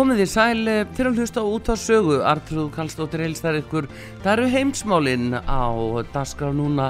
[0.00, 3.84] Komið þið sæl til að hlusta út á sögu, Artrúð Kallstóttir heilstar ykkur.
[4.22, 5.68] Það eru heimsmálinn á
[6.14, 6.86] daskar núna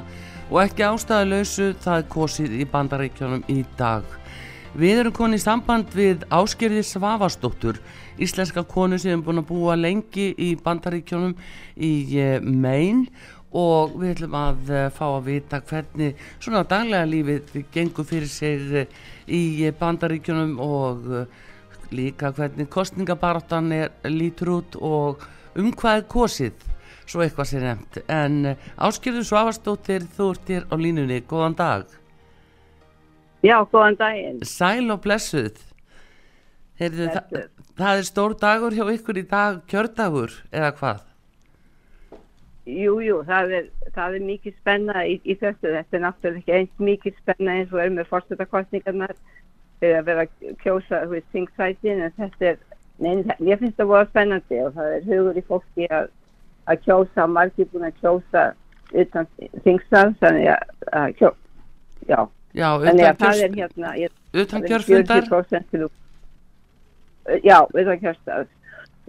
[0.47, 4.07] og ekki ástæðalösu það er kosið í bandaríkjónum í dag.
[4.79, 7.83] Við erum konið í samband við Áskerði Svavastóttur,
[8.23, 11.35] íslenska konu sem er búin að búa lengi í bandaríkjónum
[11.75, 13.11] í eh, Maine
[13.51, 18.31] og við ætlum að eh, fá að vita hvernig svona daglega lífið við gengum fyrir
[18.31, 21.17] sig eh, í bandaríkjónum og
[21.95, 25.25] líka hvernig kostningabartan er lítur út og
[25.59, 26.67] um hvað er kosið
[27.11, 28.01] svo eitthvað sé nefnt.
[28.11, 31.97] En eh, áskilðu Svavastóttir þú ert hér á línunni, góðan dag.
[33.43, 34.41] Já, góðan daginn.
[34.47, 35.59] Sæl og blessuð.
[36.81, 37.47] Heyrðu, það,
[37.81, 41.03] það er stór dagur hjá ykkur í dag, kjördagur eða hvað?
[42.71, 46.57] Jú, jú, það er, það er mikið spenna í, í þessu, þetta er náttúrulega ekki
[46.57, 49.15] eins mikið spenna eins og er með fórstöldakostningarnar
[49.89, 52.59] að vera að kjósa þingsætin en þetta er,
[53.01, 56.11] neina, ég finnst það að vera spennandi og það er hugur í fólki að,
[56.67, 58.45] að kjósa, margir búin að kjósa
[59.05, 59.29] utan
[59.65, 61.33] þingsal þannig að, kjó,
[62.11, 62.21] já,
[62.59, 65.29] já þannig að það er hérna ég, utan kjörfundar.
[67.45, 68.49] já, utan kjörstað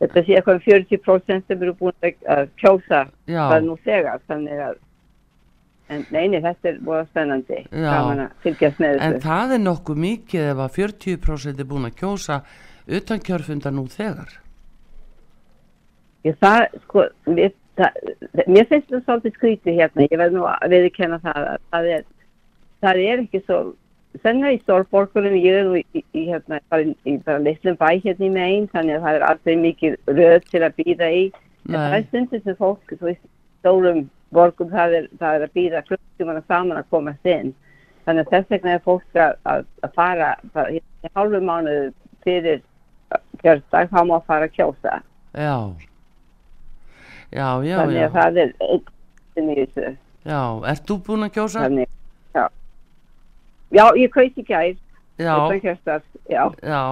[0.01, 3.43] þetta sé eitthvað um 40% sem eru búin að kjósa já.
[3.51, 4.79] það nú þegar þannig að
[5.91, 7.63] en neini þetta er búin spennandi.
[7.71, 12.39] Þessu en það er nokkuð mikið ef að 40% er búin að kjósa
[12.99, 14.37] utan kjörfundar nú þegar.
[16.27, 17.99] Ég það sko mér, það,
[18.45, 20.07] mér finnst það svolítið skríti hérna.
[20.07, 22.07] Ég verð nú að viðkenna það að það er,
[22.85, 23.61] það er ekki svo
[24.21, 28.27] senna í stórborgurum ég er nú í, í, hérna bara í, bara litlum bæ hérna
[28.27, 31.21] í megin þannig að það er alltaf mikið röð til að býða í.
[31.69, 33.15] En það er stundir sem fólk svo í
[33.61, 34.03] stórum
[34.35, 37.53] borgum það er, það er að býða klukktímanar saman að komast inn
[38.05, 40.29] þannig að þess vegna er fólk að, að, að fara
[40.71, 40.81] í
[41.15, 41.91] halvu mánuðu
[42.25, 42.61] fyrir
[43.41, 45.01] kjörstag þá má að fara að kjósa
[45.35, 45.57] já
[47.31, 48.09] já, já, þannig að já.
[48.17, 49.91] það er einn í þessu
[50.27, 50.41] já,
[50.71, 51.65] ert þú búin að kjósa?
[51.67, 51.93] Þannig,
[52.35, 52.45] já
[53.71, 54.73] já, ég kauti gæð
[55.21, 55.35] já,
[56.31, 56.83] já, já.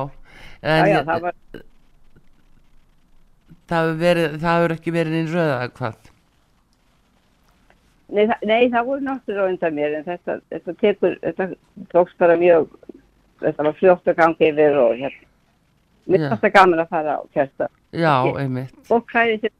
[0.60, 1.36] Það var
[3.70, 6.10] það hefur ekki verið einn röða hvað?
[8.10, 11.46] Nei, nei, það voru náttúrulega undan mér en þetta, þetta tekur, þetta
[11.92, 12.72] tóks bara mjög,
[13.44, 15.28] þetta var fljótt að ganga yfir og hérna,
[16.10, 17.68] mér fannst það gaman að fara á kjörsta.
[17.94, 18.80] Já, einmitt.
[18.90, 19.54] Og klæði sér,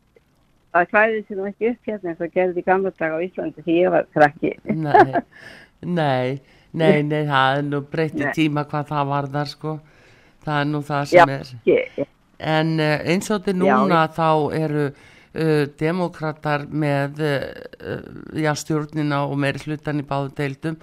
[0.74, 3.78] það klæði sér nú ekki upp hérna eins og gerði gamla dag á Íslandi því
[3.78, 4.56] ég var krakki.
[4.66, 5.22] Nei,
[6.00, 6.40] nei,
[6.74, 9.76] nei, nei, það er nú breytið tíma hvað það var þar sko,
[10.48, 11.54] það er nú það sem Já, er.
[11.62, 12.10] Ekki.
[12.40, 14.30] En uh, eins og þetta núna Já, þá
[14.64, 14.90] eru
[15.36, 20.80] uh, demokrater með uh, já, stjórnina og meiri hlutan í báðu deildum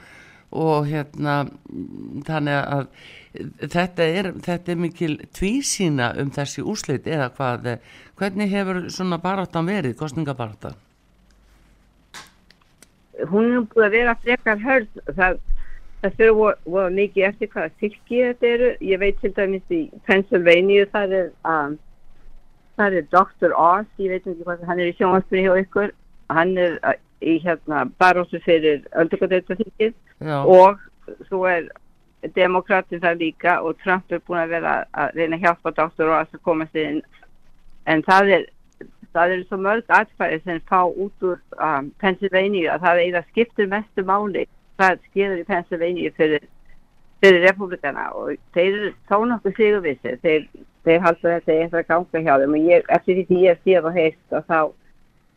[0.56, 1.40] og hérna
[2.26, 2.86] þannig að
[3.72, 7.70] þetta er, þetta er mikil tvísýna um þessi úslit eða hvað,
[8.18, 10.76] hvernig hefur svona baráttan verið, kostningabaráttan?
[13.30, 15.38] Hún er búin að vera frekar hörð það,
[16.02, 20.88] það fyrir voru, mikið eftir hvaða fylki þetta eru ég veit til dæmis í Pennsylvania
[20.92, 21.78] það er um,
[22.76, 23.54] það er Dr.
[23.56, 25.92] Oz, ég veit ekki hvað hann er í sjónvarsbyrju hjá ykkur
[26.36, 26.78] hann er
[27.24, 29.94] í hérna baróttu fyrir öldurkvæðeitaþingið
[30.52, 30.80] og
[31.28, 31.68] svo er
[32.34, 36.12] demokratin það líka og Trump er búin að vera að reyna að hjálpa Dr.
[36.18, 37.00] Oz að komast inn
[37.86, 38.46] en það er
[39.16, 43.68] það eru svo mörg aðfæri sem fá út úr um, Pennsylvania að það að skipta
[43.70, 44.44] mestu máli
[44.76, 46.44] hvað skilur í Pennsylvania fyrir,
[47.24, 50.48] fyrir republikana og þeir eru þá nokkuð sigurvissi þeir,
[50.86, 53.96] þeir halda þetta eitthvað að ganga hjá þeim og ég, eftir því ég séð og
[54.00, 54.60] heist og þá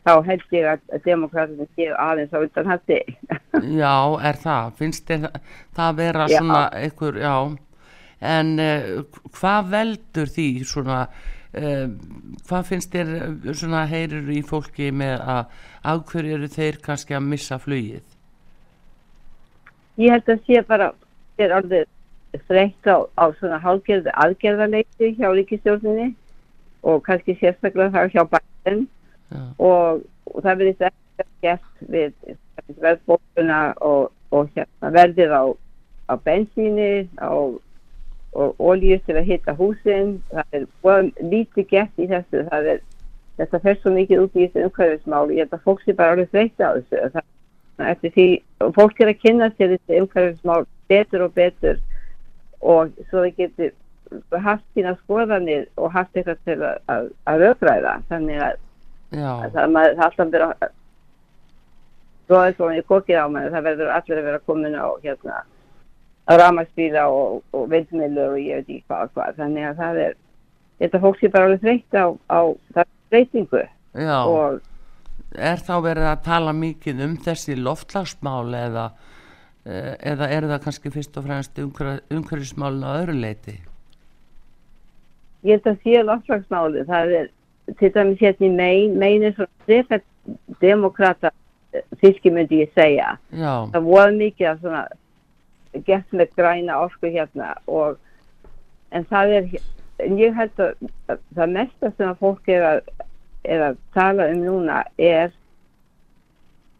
[0.06, 3.00] þá held ég að, að demokraterna séu aðeins á undan hætti.
[3.80, 3.96] Já,
[4.28, 5.26] er það, finnst þér
[5.76, 6.36] það vera Já.
[6.38, 7.34] svona einhver, já,
[8.30, 11.00] en uh, hvað veldur því svona,
[11.52, 11.84] uh,
[12.48, 15.60] hvað finnst þér eh, svona heyrir í fólki með að
[15.90, 18.04] af hverju eru þeir kannski að missa flugið?
[20.00, 20.92] Ég held að sé bara,
[21.40, 21.88] er orðið
[22.48, 26.10] þreytt á, á svona hálgerðu aðgerðarleiti hjá ríkistjórninni
[26.86, 28.84] og kannski sérstaklega það hjá bæðin
[29.30, 32.14] Já, og, og það verðist ekki gert við
[32.80, 35.44] verðbókuna og, og hérna, verðið á,
[36.10, 37.30] á bensíni á,
[38.32, 40.18] og olíu til að hitta húsin.
[40.30, 42.44] Það er lítið gert í þessu.
[42.50, 42.82] Það er,
[43.40, 45.26] þetta fer svo mikið út í þessu umhverfismál.
[45.34, 47.02] Ég held að fólk sé bara alveg þreytt á þessu.
[47.14, 47.28] Það,
[47.90, 48.26] eftir því,
[48.76, 51.80] fólk er að kynna sér þessu umhverfismál betur og betur
[52.60, 53.72] og svo það getur
[54.42, 57.94] haft sína skoðanir og haft eitthvað til að, að, að rökræða.
[58.10, 58.56] Þannig að
[59.14, 60.76] já, það maður það alltaf verið að
[62.30, 65.38] svo er svona í kokið á maður það verður allir að vera komin á hérna
[66.30, 69.38] að ramagsbíla og, og vindmilur og ég veit ekki hvað hvað.
[69.40, 70.18] Þannig að það er
[70.80, 72.40] þetta fólk sé bara alveg þreytt á, á
[73.10, 74.60] já, og
[75.34, 78.90] er þá verið að tala mikið um þessi loftlagsmál eða,
[79.64, 83.58] eða er það kannski fyrst og fremst umhverfismálin á öðru leiti?
[85.44, 87.28] ég held að sé loftslagsmáli það er
[87.80, 90.02] til dæmis hérna í megin megin er svona frekar
[90.60, 91.30] demokrata
[92.00, 93.14] fylki myndi ég segja.
[93.30, 97.98] Já, það voru mikið að svona gett með græna orku hérna og
[98.90, 99.52] en það er
[100.00, 102.80] en ég held að, að það mesta sem að fólk er að,
[103.44, 105.30] er að tala um núna er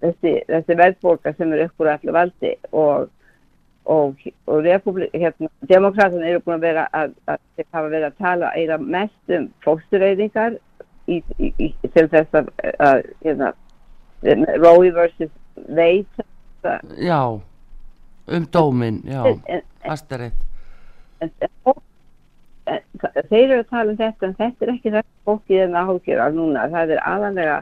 [0.03, 3.09] þessi, þessi verðbólka sem er upp úr allir valdi og
[3.91, 4.15] og,
[4.47, 4.63] og
[5.13, 9.33] hérna, demokraterna eru búin að vera að, að þeir hafa verið að tala eða mest
[9.37, 9.47] um
[11.59, 13.53] í, til þess að, að hérna,
[14.61, 15.31] Roe versus
[15.69, 16.27] Wade.
[17.01, 17.41] Já,
[18.29, 19.63] um dómin, já, en, en,
[21.25, 21.83] en, en, fólk-
[22.69, 22.85] en,
[23.31, 26.37] þeir eru að tala um þetta en þetta er ekki það fólkið með áhugir af
[26.37, 26.69] núna.
[26.77, 27.59] Það er aðanlega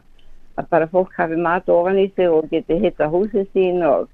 [0.59, 4.09] að bara fólk hafi mat ofan í sig og geti hitta húsin sín og,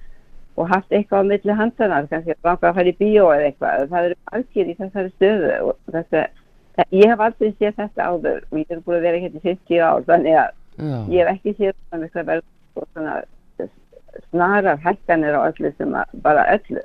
[0.56, 3.87] og haft eitthvað á milli handana kannski að langa að fara í bíó eða eitthvað.
[3.93, 6.25] Það eru margir í þessari stöðu og þetta,
[6.76, 8.43] það, ég hef aldrei séð þetta áður.
[8.50, 11.32] Og ég er búin að vera hérna í 50 ár þannig að já, ég hef
[11.35, 13.20] ekki séð svona mikla verð og svona
[14.31, 16.82] snarar hækkanir á öllu sem að bara öllu.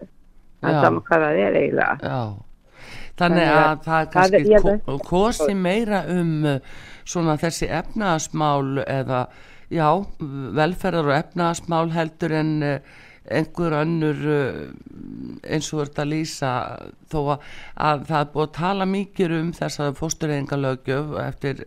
[0.60, 1.98] Er saman hvað það er eiginlega.
[2.04, 2.22] Já.
[3.20, 6.32] Þannig Þannig að að það er kannski kosi meira um
[7.10, 9.26] svona þessi efnaðasmál eða,
[9.74, 9.88] já,
[10.58, 12.98] velferðar og efnaðasmál heldur en uh,
[13.30, 14.62] einhver önnur uh,
[15.46, 16.54] eins og þetta lýsa
[17.12, 17.48] þó að,
[17.90, 21.64] að það er búið að tala mikið um þess að fóstureyðingalögjöf eftir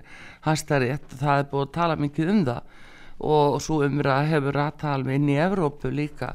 [0.47, 2.79] hæstarétt, það er búið að tala mikið um það.
[3.23, 6.33] Og svo umræða hefur alveg inn í Evrópu líka.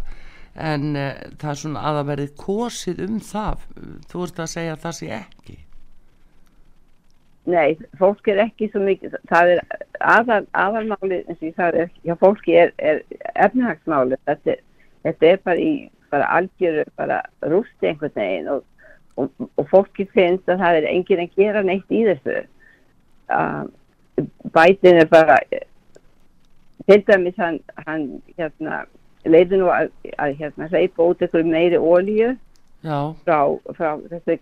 [0.55, 3.71] En uh, það er svona að það verði kosið um það.
[4.07, 5.63] Þú ert að segja að það sé ekki
[7.47, 9.59] Nei, fólk er ekki svo mikið, það er
[10.03, 12.97] aðal, aðalmáli, eins og ég sagði, er- hjá fólki er, er
[13.45, 14.55] efnahagsmáli, þetta,
[15.07, 15.71] þetta er bara í,
[16.11, 18.65] bara algjöru, bara rústi einhvern veginn og,
[19.15, 22.35] og, og fólki finnst að það er enginn að gera neitt í þessu.
[24.53, 25.39] Bætin er bara,
[26.89, 28.05] til dæmis hann, hann
[28.37, 28.81] hérna,
[29.27, 32.29] leiði nú að, að hérna, reypa út einhverju meiri ólíu
[32.83, 33.39] já, frá,
[33.77, 34.39] frá þessi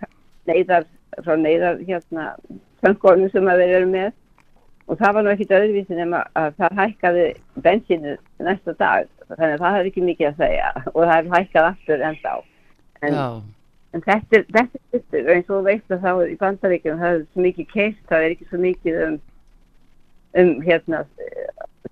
[0.49, 0.85] neyðar,
[1.23, 2.27] frá neyðar hérna
[2.83, 4.13] föngunum sem að þeir eru með.
[4.85, 7.25] Og það var nú ekkit öðruvísi nema að það hækkaði
[7.65, 9.07] bensínu næsta dag.
[9.31, 10.71] Þannig að það er ekki mikið að segja.
[10.93, 12.33] Og það er hækkað aftur ennþá.
[13.01, 13.25] En, já,
[13.95, 17.15] en þetta er þetta er eins og þú veist að þá er í bandaríkjum það
[17.15, 19.17] er svo mikið keist, það er ekki svo mikið um
[20.35, 21.01] um hérna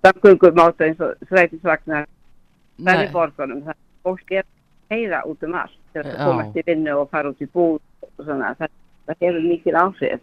[0.04, 2.06] samgöngumáta eins og strætisvagnar
[2.78, 3.64] það er borgunum.
[3.66, 6.24] Það fólk er að heyra út um allt til að Já.
[6.24, 8.74] komast í vinnu og fara út í búð og svona, það,
[9.08, 10.22] það hefur mikið áhrif.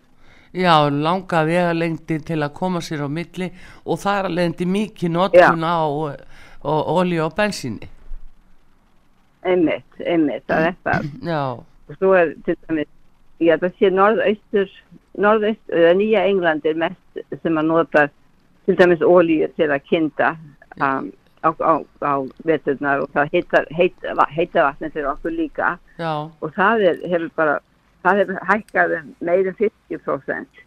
[0.52, 3.48] Já, langa vega lengdi til að koma sér á milli
[3.86, 7.88] og það er að lendi mikið notkun á og olíu og bensíni.
[9.48, 11.08] Einmitt, einmitt, það er það.
[11.26, 11.44] Já,
[11.98, 12.92] svo er til dæmis
[13.42, 14.76] ég held að sé norðaustur
[15.18, 18.06] norðaustur, eða nýja England er mest sem að nota
[18.68, 20.36] til dæmis ólíu til að kynda
[20.78, 21.10] um,
[21.42, 21.74] á, á,
[22.06, 22.14] á
[22.46, 25.74] veturnar og það heita, heita, heita vatni fyrir okkur líka.
[25.98, 27.58] Já, og það er, hefur bara
[28.04, 30.64] það hefur hækkað um meir en 50%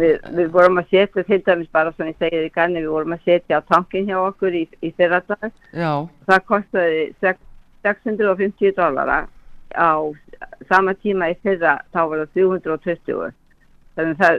[0.00, 3.16] við, við vorum að setja til dæmis bara svona ég segið í ganni við vorum
[3.16, 5.92] að setja á tankin hjá okkur í, í fyrra dag já,
[6.28, 7.48] það kostaði sex-
[7.82, 9.26] 650 dollara.
[9.74, 10.12] Á
[10.68, 13.30] sama tíma í fyrra þá var það 320
[13.96, 14.36] þannig það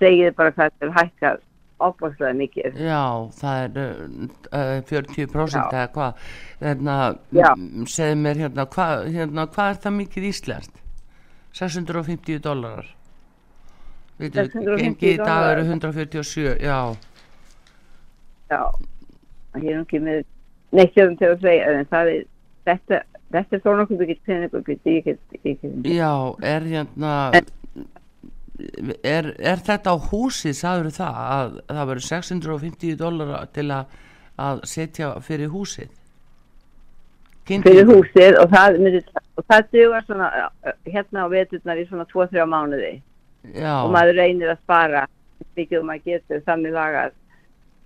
[0.00, 1.38] segið bara hvað það er hækkað
[1.78, 2.80] opaslega mikið.
[2.82, 3.04] Já,
[3.38, 3.78] það er
[4.50, 5.62] uh, 40% Já.
[5.68, 6.26] eða hvað.
[6.64, 6.96] Hérna,
[7.86, 10.82] segðu mér hérna hvað hérna, hva er það mikið íslenskt
[11.58, 12.88] 650 dólarar
[14.18, 16.78] Veitu, 650 gengi í dag eru 147 já,
[18.48, 18.62] Já,
[19.60, 20.24] ég er ekki með
[20.74, 22.24] neitt um til að segja, en það er,
[22.68, 23.00] þetta,
[23.36, 26.12] þetta er þó nokkuð mikið peningur, get, ég get, ég get, já,
[26.54, 27.14] er hérna
[29.06, 33.96] er, er þetta á húsið sagður það að það verður 650 dólarar til að,
[34.48, 35.92] að setja fyrir húsið?
[37.48, 37.94] Fyrir Kyndingu?
[37.94, 39.02] húsið og það, myndi,
[39.38, 40.28] og það dugar svona,
[40.88, 42.92] hérna á veturnar í svona 2-3 mánuði.
[43.54, 45.04] Já, og maður reynir að spara
[45.56, 47.12] mikið og maður getur þannig lagað.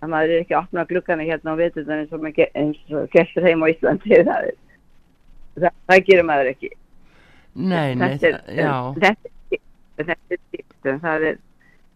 [0.03, 2.81] Að maður er ekki að opna glukkana hérna á veturnar eins og, maður ge- eins
[2.97, 4.49] og gestur heim á Íslandi það,
[5.61, 6.71] það, það gerir maður ekki.
[7.55, 9.13] Nei, nei, þetta er, þetta,
[9.53, 11.37] er- þetta það er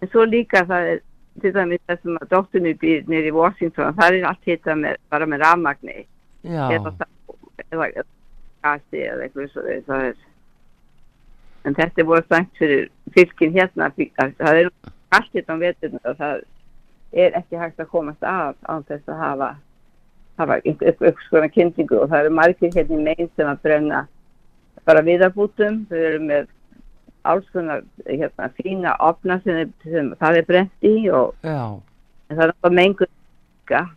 [0.04, 1.00] en svo líka það er
[1.40, 4.76] til dæmis þessum að doktornu býr nýri í Washington það er allt hitta
[5.10, 6.04] bara með rafmagni.
[6.44, 8.04] Eða
[8.66, 10.24] gasi eða eitthvað svo þeir, það er
[11.66, 14.70] en þetta er voru stænt fyrir fylkin hérna það er
[15.16, 16.44] allt hérna á veturna og það
[17.16, 19.54] er ekki hægt að komast af án þess að hafa
[20.36, 24.02] hafa eitthvað svona kynntingu og það eru margir hérna í megin sem að brenna
[24.86, 26.50] bara viðarbútum, þau eru með
[27.26, 31.80] alls konar hérna fína opna sem, er, sem það er brent í og það
[32.28, 33.12] er náttúrulega mengur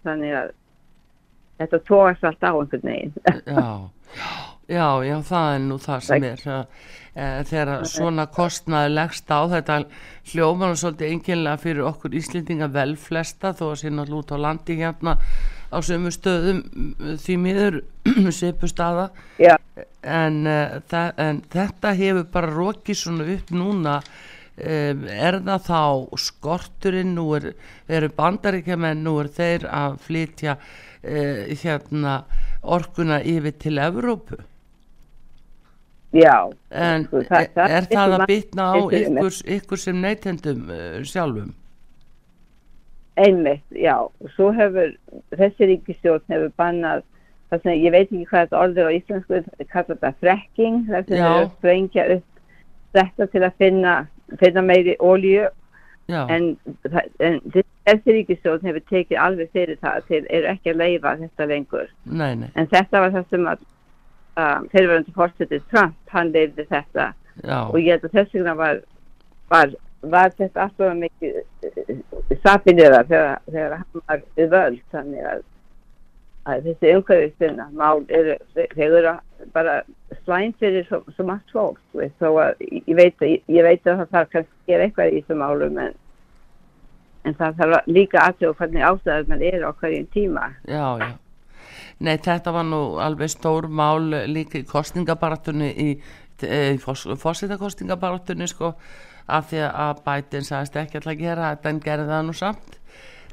[0.06, 0.54] þannig að
[1.60, 3.14] þetta tóast allt á einhvern veginn.
[3.46, 3.68] Já,
[4.18, 9.78] já, já, það er nú það sem er e, þegar svona kostnaði leggst á þetta
[10.32, 14.38] hljóman og svolítið enginlega fyrir okkur Íslendinga vel flesta þó að sé náttúrulega út á
[14.46, 15.16] landi hérna
[15.70, 17.80] á sömu stöðum m, því miður
[18.40, 19.10] svipu staða
[19.42, 19.56] Já,
[20.04, 20.44] en,
[20.90, 24.02] það, en þetta hefur bara rokið svona upp núna.
[24.60, 27.14] Um, er það þá skorturinn?
[27.16, 27.54] Nú er,
[27.88, 30.58] eru bandaríkjamenn nú er þeir að flytja
[31.00, 32.26] hérna
[32.62, 34.42] orkuna yfir til Evrópu
[36.14, 36.36] já.
[36.72, 41.54] En Sko, er, er það að bitna á ykkur, ykkur sem neytendum uh, sjálfum?
[43.20, 43.98] Einmitt, já.
[44.36, 44.94] Svo hefur,
[45.36, 47.02] þessi ríkistjórn hefur bannað,
[47.52, 49.40] það sem ég veit ekki hvað þetta orður á íslensku,
[49.74, 51.30] kalla þetta fracking, það sem Já.
[51.34, 52.44] að sprengja upp
[52.96, 53.96] þetta til að finna
[54.40, 55.48] finna meiri ólíu
[56.10, 56.46] en,
[56.86, 61.48] það- en þessi ríkistjórn hefur tekið alveg fyrir það til eru ekki að leifa þetta
[61.52, 61.92] lengur.
[62.06, 63.68] Nei, nei, en þetta var það sem að
[64.38, 67.12] um, fyrirverandi fórsetið Trump, hann leifði þetta.
[67.44, 67.60] Já.
[67.70, 68.82] Og ég held að þess vegna var,
[69.52, 69.76] var,
[70.16, 74.82] var þetta alltaf mikið sapinniða þegar, þegar hann var við völd.
[74.96, 75.46] Þannig að,
[76.50, 78.36] að þessi umhverfistina mál eru,
[78.76, 79.16] eru
[79.56, 79.80] bara
[80.26, 81.80] slæm fyrir svo, svo margt fólk
[82.20, 85.42] þó að ég veit, að, ég veit að það þarf kannski gera eitthvað í þessum
[85.44, 85.96] málum en,
[87.24, 90.52] en það þarf líka aðtöðu hvernig ástæður mann er á hverjum tíma.
[90.68, 91.10] Já, já
[92.00, 95.90] Nei, þetta var nú alveg stór mál líka í kostningabarattunni í,
[96.48, 98.74] í fósitakostningabarattunni sko
[99.30, 102.80] af því að Biden sagðist ekki alltaf að gera þetta en gerði það nú samt.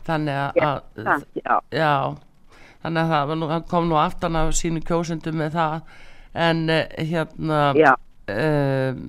[0.06, 1.94] Þannig að, Já, já, já,
[2.82, 5.96] þannig að það nú, kom nú aftan af sínu kjósendum með það.
[6.46, 7.62] En eh, hérna
[8.28, 9.02] um,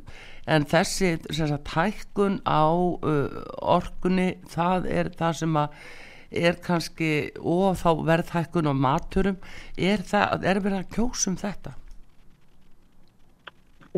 [0.48, 5.82] en þessi sagt, hækkun á uh, orkunni það er það sem að
[6.32, 9.38] er kannski og þá verðhækkun á maturum
[9.78, 11.76] er, það, er verið að kjósum þetta?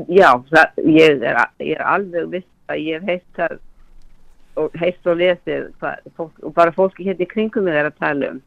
[0.07, 3.57] Já það, ég, er, ég er alveg viss að ég hef heilt það
[4.59, 8.31] og heilt og lesið hvað, fólk, og bara fólki hérna í kringum er að tala
[8.33, 8.41] um.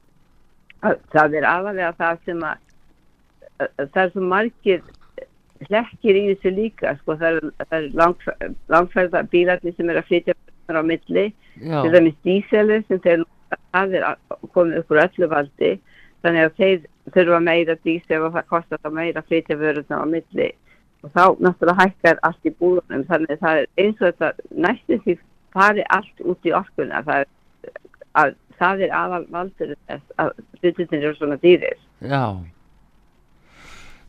[0.83, 2.65] Að, það er aðalega það sem að,
[3.59, 4.83] að, að það er svo margir
[5.69, 8.25] hlekkir í þessu líka sko, það er, er lang,
[8.73, 10.35] langfærða bílarnir sem er að flytja
[10.73, 13.25] á milli já, til dæmis díseli sem þeir
[13.73, 14.06] það er
[14.54, 15.71] komið upp úr öllu valdi
[16.23, 16.82] þannig að þeir
[17.14, 20.49] þurfa meira dísel og það kostar þá meira flytja vörðuna á milli.
[21.02, 24.28] Og þá náttúrulega hækkar allt í búðunum þannig að það er eins og þetta
[24.66, 25.16] næstum því
[25.52, 27.28] fari allt út í orkuna það er,
[28.23, 30.30] að, það er aðal valdur að
[30.62, 31.78] hlutinir eru svona dýrir.
[32.00, 32.23] Já.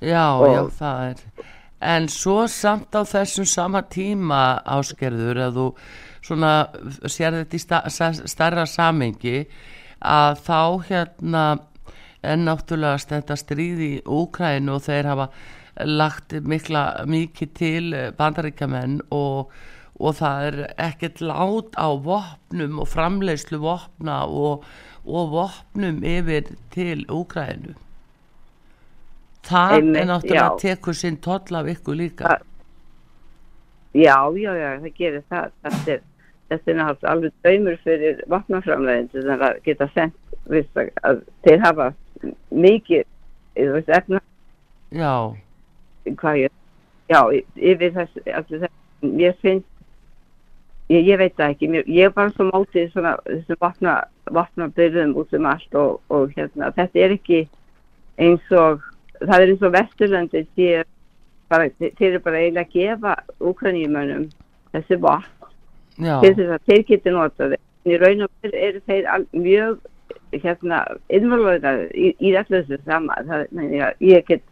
[0.03, 1.49] Já, Og- já, það er.
[1.83, 5.65] En svo samt á þessum sama tíma áskerður að þú
[6.23, 6.53] svona
[7.11, 9.43] sér þetta í sta, stærra samengi
[10.03, 11.43] að þá hérna
[12.23, 15.27] er náttúrulega þetta stríð í Úkrænu og þeir hafa
[15.83, 17.85] lagt mikla mikið til
[18.17, 19.51] bandaríkjamenn og,
[19.99, 24.63] og það er ekkert lát á vopnum og framleiðslu vopna og,
[25.03, 27.73] og vopnum yfir til Úkrænu
[29.43, 30.59] það Einmitt, er náttúrulega já.
[30.61, 32.23] tekur sinn toll af ykkur líka.
[32.23, 32.45] Það-
[33.93, 35.49] já, já, já, það gerir það.
[35.63, 36.01] Þetta er,
[36.53, 41.89] þetta er náttúrulega alveg döymur fyrir vatnaframlegin þannig að geta sendt viðst, að þeir hafa
[42.49, 43.03] mikið
[43.55, 44.21] veist, efna
[44.93, 45.33] já,
[46.19, 46.51] hvað ég
[47.11, 47.19] já,
[47.55, 48.71] yfir þess, þess
[49.03, 49.69] mér finnst
[50.91, 53.97] ég, ég veit það ekki, mér, ég er bara svo mótið svona þessum vatna,
[54.31, 57.43] vatnabyrðum út um allt og, og hérna þetta er ekki
[58.21, 58.83] eins og
[59.21, 60.89] það er eins og Vesturlandi þeir,
[61.53, 63.15] eru bara eiginlega að gefa
[63.51, 64.27] úkraníumönum
[64.73, 65.42] þessi vatn
[65.97, 69.81] til þess að þeir geti notað þeir í raun og veru eru þeir mjög
[70.33, 70.83] hérna
[71.13, 73.17] innvalöðar í, í þessu sama.
[73.27, 73.47] Það,
[74.29, 74.45] get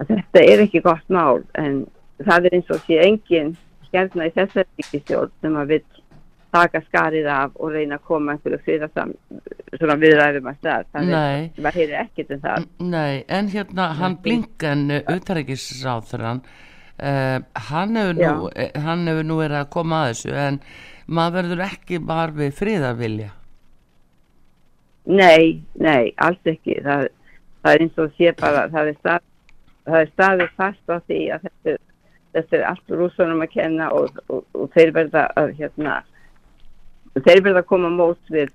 [0.00, 1.82] að þetta er ekki gott mál en
[2.24, 3.56] það er eins og sé engin
[3.90, 5.84] hérna í þessar ríkistjórn sem að vill
[6.50, 8.90] taka skarið af og reyna að koma einhverju fyrir
[9.78, 10.88] svona viðræðum að stað.
[10.94, 11.04] Nei.
[11.10, 12.66] er, maður heyrir ekkert um það.
[12.90, 16.42] Nei, en hérna hann Blinken, auðtarækisráþurann
[17.00, 17.40] uh,
[17.70, 20.62] hann hefur nú eh, hann hefur nú verið að koma að þessu en
[21.10, 23.30] maður verður ekki bara við friðarvilja
[25.10, 26.76] Nei, nei, alls ekki.
[26.84, 27.08] Það,
[27.64, 29.24] það er eins og sé bara, það er, stað,
[29.88, 31.76] það er staðið fast á því að þetta,
[32.36, 36.00] þetta er allt rúsunum að kenna og, og, og þeir verða að, hérna,
[37.16, 38.52] þeir verða að koma mót við,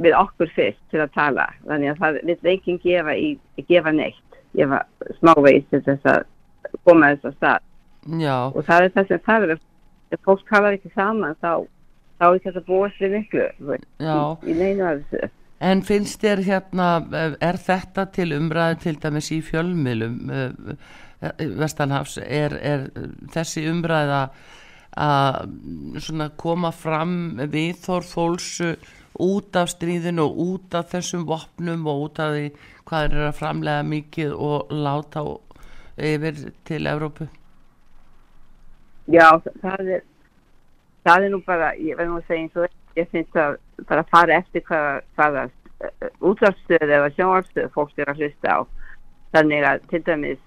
[0.00, 1.48] við okkur fyrst til að tala.
[1.64, 3.32] Þannig að það vil enginn gefa, í,
[3.72, 4.84] gefa neitt, gefa
[5.18, 6.22] smávegis til þess að
[6.84, 7.66] koma þess að stað.
[8.06, 9.60] Já, Og það er það sem það er,
[10.10, 11.52] ef fólk talar ekki saman þá,
[12.20, 13.44] þá er þetta búast við miklu
[13.76, 15.30] í, neina af þessu.
[15.60, 20.78] En finnst þér hérna, eh, er þetta til umræðu til dæmis í fjölmiðlum uh,
[21.60, 22.86] Vestanhafs, er, er
[23.34, 24.22] þessi umræða
[24.96, 28.88] að koma fram viðþór fólks eh,
[29.20, 32.46] út af stríðinu og út af þessum vopnum og út af því
[32.88, 35.22] hvað er að framlega mikið og láta
[36.00, 37.28] yfir til Evrópu?
[39.08, 39.26] Já,
[39.62, 40.04] það er,
[41.06, 43.56] það er nú bara, ég verður nú að segja eins og ég finnst að
[43.88, 45.48] bara fara eftir hvaða, hvaða
[46.20, 48.60] útvarpstöð eða sjónvarpstöð fólk er að hlusta á.
[49.34, 50.42] Þannig að til dæmis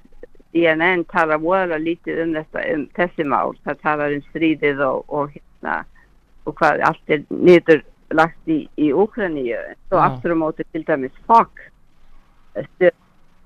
[0.53, 5.34] CNN talar voðalega lítið um, þetta, um þessi mál, það talar um stríðið og, og
[5.34, 5.80] hérna
[6.43, 7.82] og hvað allt er niður
[8.13, 9.58] lagt í, í Úkraníu.
[9.88, 10.06] Svo Já.
[10.06, 11.71] aftur á móti til dæmis Fox
[12.54, 12.93] stöð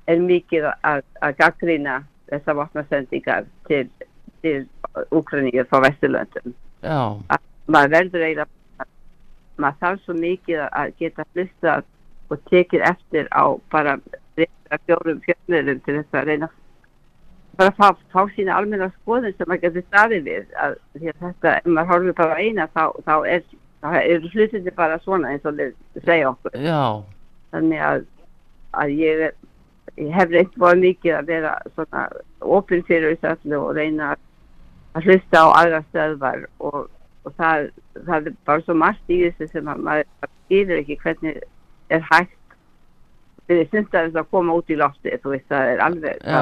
[0.08, 3.88] er mikið að, að gaggrýna þessar vatnasendingar til,
[4.48, 4.68] til
[5.14, 6.54] Úkraníu frá Vesturlöndum.
[7.68, 8.88] Maður verður eiginlega,
[9.60, 11.84] maður þarf svo mikið að geta hlustað
[12.32, 13.98] og tekið eftir á bara
[14.86, 16.50] fjórum fjölmiðlum til þess að reyna
[17.58, 20.44] bara að fá, fá sína almenna skoðun sem maður getur staðið við.
[20.62, 23.48] Að því að þetta, ef maður horfir bara eina þá, þá er,
[24.04, 25.74] er hlutinni bara svona eins og þeir
[26.06, 26.58] segja okkur.
[26.62, 26.84] Já,
[27.56, 28.06] þannig að,
[28.84, 29.24] að ég,
[29.98, 32.06] ég hef reynt búið mikið að vera svona
[32.60, 34.24] opinn fyrir þessu öllu og reyna að-
[34.98, 36.80] að hlusta á aðra stöðvar og,
[37.28, 37.70] og það,
[38.08, 41.40] það er bara svo margt í þessu sem að maður skilur ekki hvernig
[41.94, 42.58] er hægt
[43.48, 46.42] fyrir sundar þess að koma út í lofti þú veist það er alveg já.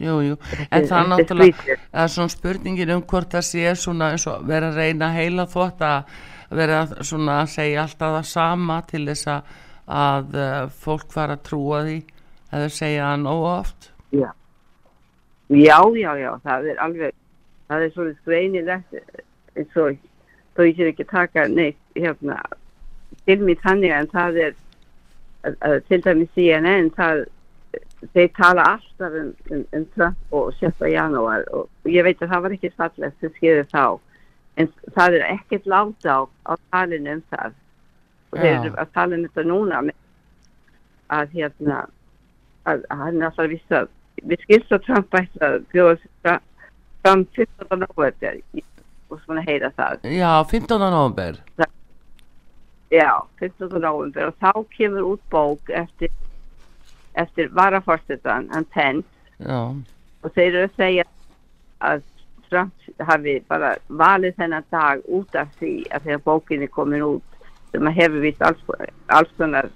[0.00, 0.36] Jú, jú,
[0.72, 4.46] en það er náttúrulega, það er svona spurningin um hvort það sé svona eins og
[4.48, 6.14] vera að reyna heila þvott að
[6.56, 9.50] vera svona að segja alltaf það sama til þess að,
[10.00, 11.98] að uh, fólk fara að trúa því
[12.48, 13.90] að þau segja það nóg oft.
[14.16, 14.30] já.
[15.50, 17.14] Já, já, já, það er alveg
[17.70, 18.96] það er svona skreinilegt
[19.58, 19.98] eins og
[20.54, 22.38] þó ég sé ekki taka neitt hérna
[23.26, 24.54] til mér þannig en það er
[25.46, 27.24] að, að, til dæmis CNN það,
[28.14, 30.70] þeir tala alltaf um, um, um Trump og 7.
[30.90, 33.84] janúar og ég veit að það var ekki fallegt sem skeiði þá
[34.60, 37.56] en það er ekkert láta á, á talinu um það
[38.30, 39.82] og þeir eru að tala um þetta núna
[41.10, 41.80] að hérna
[42.68, 43.86] að, að hann alltaf að vissa
[44.22, 46.40] við skilst að Trump ætti að bjóða fra-
[47.02, 47.78] fram 15.
[47.80, 48.40] november
[49.10, 50.78] og svona heyra það Já, 15.
[50.90, 51.38] november.
[52.90, 53.78] Já, 15.
[53.80, 56.10] november og þá kemur út bók eftir,
[57.14, 59.60] eftir varaforsetan, hann Pence Já,
[60.22, 61.04] og þeir eru að segja
[61.80, 62.02] að
[62.50, 62.72] Trump
[63.06, 67.22] hafi bara valið þennan dag út af því að þegar bókin er komin út
[67.70, 68.64] sem að hefur vist alls,
[69.08, 69.68] alls konar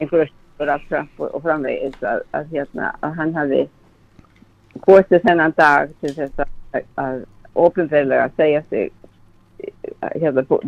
[0.00, 0.28] einhverja
[0.60, 3.62] af Trump og, og framvegis að, að, hérna, að hann hafi
[4.84, 8.92] kostið þennan dag til þess að, að ofinferðlega segja sig
[10.14, 10.60] hérna bú-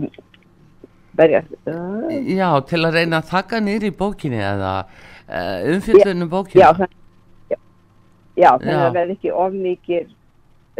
[1.16, 6.60] berja uh, já, til að reyna að taka niður í bókinni eða uh, umfyllunum bókinni.
[6.62, 6.94] Já, það,
[7.50, 7.58] já,
[8.36, 10.14] já þannig að það verði ekki of mikið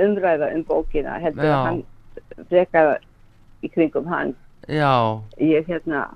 [0.06, 1.54] umræða um bókina heldur Já.
[1.56, 1.82] að hann
[2.50, 2.92] frekar
[3.64, 4.34] í kringum hann.
[4.68, 4.92] Já,
[5.40, 6.06] ég hérna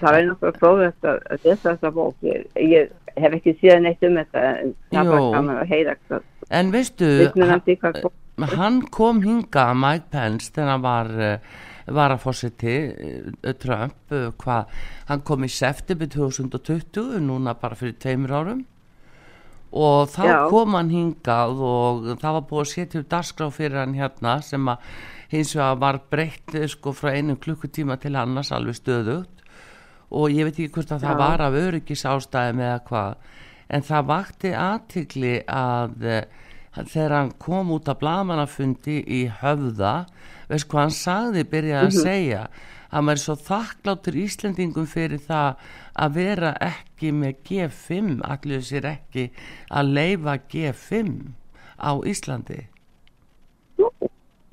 [0.00, 2.16] það er nokkuð fróðast að, að lesa þessa bók.
[2.26, 5.96] Ég, ég hef ekki séð neitt um þetta en það var gaman að heyra
[6.50, 8.12] en veistu, bók
[8.44, 11.56] hann kom hinga Mike Pence þegar hann var uh,
[11.96, 14.72] var að fórseti uh, Trump uh, hvað,
[15.08, 18.64] hann kom í september 2020 núna bara fyrir tveimur árum.
[19.76, 20.36] Og þá Já.
[20.52, 24.68] kom hann hingað og það var búið að setja upp dagskrá fyrir hann hérna sem
[24.72, 24.84] að
[25.32, 29.42] hins vegar var breytt eh, sko frá einum klukkutíma til annars alveg stöðugt
[30.10, 31.22] og ég veit ekki hvort að það Já.
[31.22, 33.14] var af öryggis ástæðum eða hvað
[33.66, 36.28] en það vakti aðtikli að eh,
[36.76, 39.94] þegar hann kom út af blamanafundi í höfða
[40.50, 42.42] veist hvað hann sagði, byrjaði að segja?
[42.86, 45.64] Að maður er svo þakkláttur Íslendingum fyrir það
[46.04, 49.26] að vera ekki með G5 allir sér ekki
[49.74, 51.10] að leifa G5
[51.82, 52.60] á Íslandi.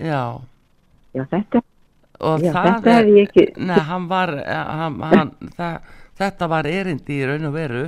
[0.02, 0.42] Já.
[1.13, 1.62] Já, þetta,
[2.24, 7.20] og já, það þetta ég ekki, Nei, hann var, hann, hann, það, þetta var erindi
[7.20, 7.84] í raun og veru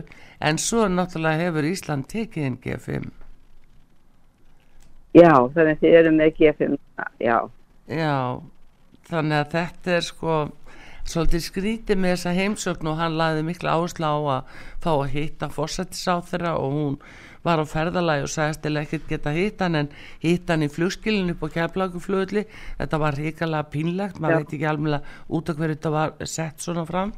[0.45, 3.08] en svo náttúrulega hefur Ísland tekið inn G5
[5.15, 6.78] já, þannig að þið eru með G5,
[7.24, 7.38] já,
[7.91, 8.15] já,
[9.10, 10.39] þannig að þetta er sko
[11.05, 15.49] svolítið skrítið með þessa heimsögn og hann laði mikla áherslu á að fá að hitta
[15.53, 16.97] fórsættisáþurra og hún
[17.45, 19.89] var á ferðalagi og sagðist til ekkert geta hitt hann en
[20.23, 22.45] hitt hann í flugskilinu upp á keflaguflöðli
[22.79, 26.85] þetta var hrikalega pínlegt maður veit ekki alveg út af hverju þetta var sett svona
[26.89, 27.13] fram.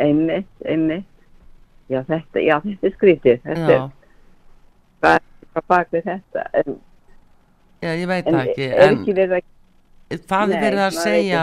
[0.00, 1.26] Einmitt, einmitt,
[1.92, 5.20] já, þetta, já, þetta er skrítið, þetta já, er
[5.52, 6.78] hvað bak við þetta, en,
[7.84, 9.51] já, ég veit en ekki er en ekki verið að,
[10.28, 11.42] hvað er verið að segja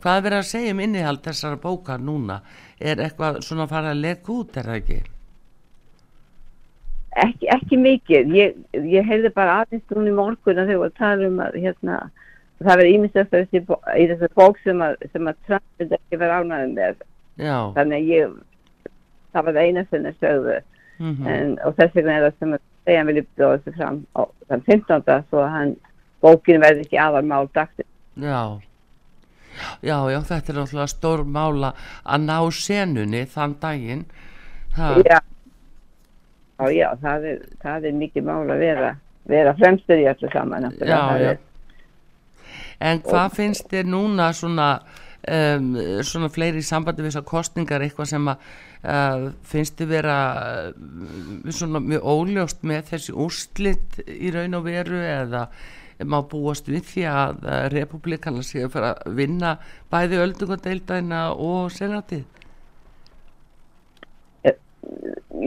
[0.00, 2.40] hvað er verið að segja um innihald þessara bóka núna?
[2.80, 5.00] Er eitthvað svona að fara að leka út er það ekki?
[7.20, 11.26] Ekki, ekki mikið, ég, ég heyrði bara aðeins í morgun að þau voru að tala
[11.26, 11.96] um að, hérna,
[12.62, 12.94] það verið
[13.66, 17.02] bó- í þessu bók sem að, sem að Trump vildi ekki vera ánægðum með,
[17.42, 18.38] já, þannig að ég,
[19.34, 20.56] það var það eina þeir sögðu,
[21.00, 24.22] mm en, og þess vegna er það sem að segja vilja bjóða þessu fram á
[24.48, 25.22] þann 15.
[25.28, 25.76] svo að hann
[26.22, 27.89] bókin verði ekki aðal mál dagsins.
[28.22, 28.60] Já
[29.82, 31.72] já, já, þetta er náttúrulega stór mála
[32.04, 34.04] að ná senunni þann daginn
[34.76, 35.18] ha, Já,
[36.60, 38.90] já, já það, er, það er mikið mál að vera,
[39.30, 40.70] vera fremstur í öllu saman.
[40.80, 41.30] Já, Það já.
[41.30, 41.46] er-
[42.80, 44.68] en hvað finnst þér núna svona
[45.28, 45.74] um,
[46.06, 48.46] svona fleiri í sambandi við þessar kostningar eitthvað sem að
[48.84, 50.16] uh, finnst þið vera
[50.70, 55.44] uh, svona mjög óljóst með þessi úrslit í raun og veru eða
[56.04, 59.54] má búast við því að uh, republikana séu að fara að vinna
[59.92, 62.24] bæði öldungadeildæna og senatið?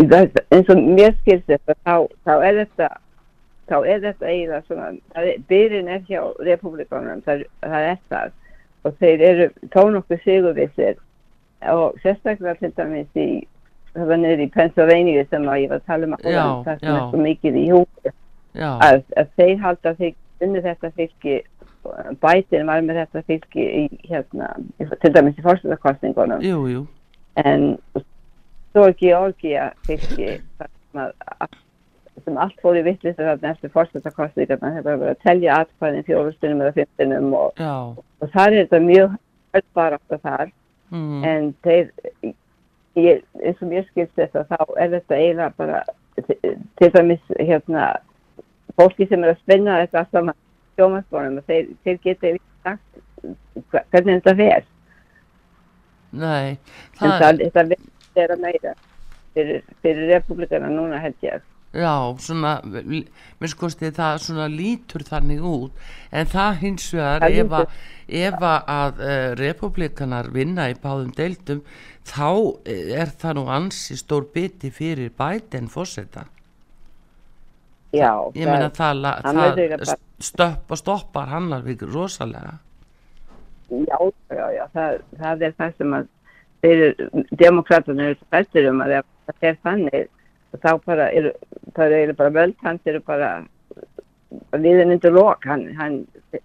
[0.10, 2.88] Það- eins og mér skilst þetta þá, þá er þetta
[3.70, 8.32] þá er þetta eiginlega svona er- byrjun er hjá republikanum það, það er það.
[8.84, 10.98] Og þeir eru tónokku sigurvissir.
[11.72, 13.28] Og sérstaklega til dæmis í
[13.94, 16.28] það var niður í Pennsylvania sem að ég var að tala um að
[16.66, 17.66] það er svo mikið í
[18.54, 20.14] já, að, að þeir halda þeir
[20.46, 21.40] unni þetta fylki
[22.24, 24.54] bætin var með þetta fylki í hérna,
[25.02, 25.46] til dæmis í
[26.72, 26.86] jú
[27.44, 27.68] en
[28.72, 30.72] svo er Georgia fylki þar
[32.24, 36.76] sem, allt fór í vittlist eftir fórstættakostningarna það var verið að telja atkvæðin fjórustunum eða
[36.78, 37.64] fymtunum og,
[38.22, 39.18] og þar er þetta mjög
[39.54, 40.54] höllbarátt þar.
[40.94, 41.92] Mm, en þeir
[43.02, 45.84] ég, eins og mér skilst þetta þá er þetta eiginlega bara
[46.78, 47.88] til dæmis hérna
[48.78, 50.40] fólki sem er að spinna þetta saman
[50.78, 54.68] sjómasbónum og þeir, þeir geta ekki sagt hvernig þetta fer.
[56.14, 56.58] Nei
[57.02, 57.82] en það, það, vil
[58.14, 58.76] vera meira
[59.34, 61.50] fyrir, fyrir republikana núna held ég.
[61.74, 62.60] Já, svona,
[63.42, 65.80] minnst kosti það svona lítur þannig út,
[66.14, 67.80] en það hins vegar Það ef, að,
[68.20, 71.64] ef að, að uh, republikanar vinna í báðum deildum,
[72.06, 72.30] þá
[72.70, 76.28] eh, er það nú ansi stór biti fyrir bæten fórseta.
[77.94, 82.58] Já, Ég meina það, það verður að bara- stöpp og stoppar hann alveg rosalega.
[83.70, 83.98] já,
[84.30, 86.08] já, já það, það er það sem að
[86.64, 86.82] þeir
[87.40, 88.94] demokraterna eru spættir um að
[89.28, 90.10] það fer þannig
[90.64, 91.32] þá bara eru,
[91.76, 93.32] það eru bara völd hans eru bara
[94.54, 95.98] viðin undir lok hann, hann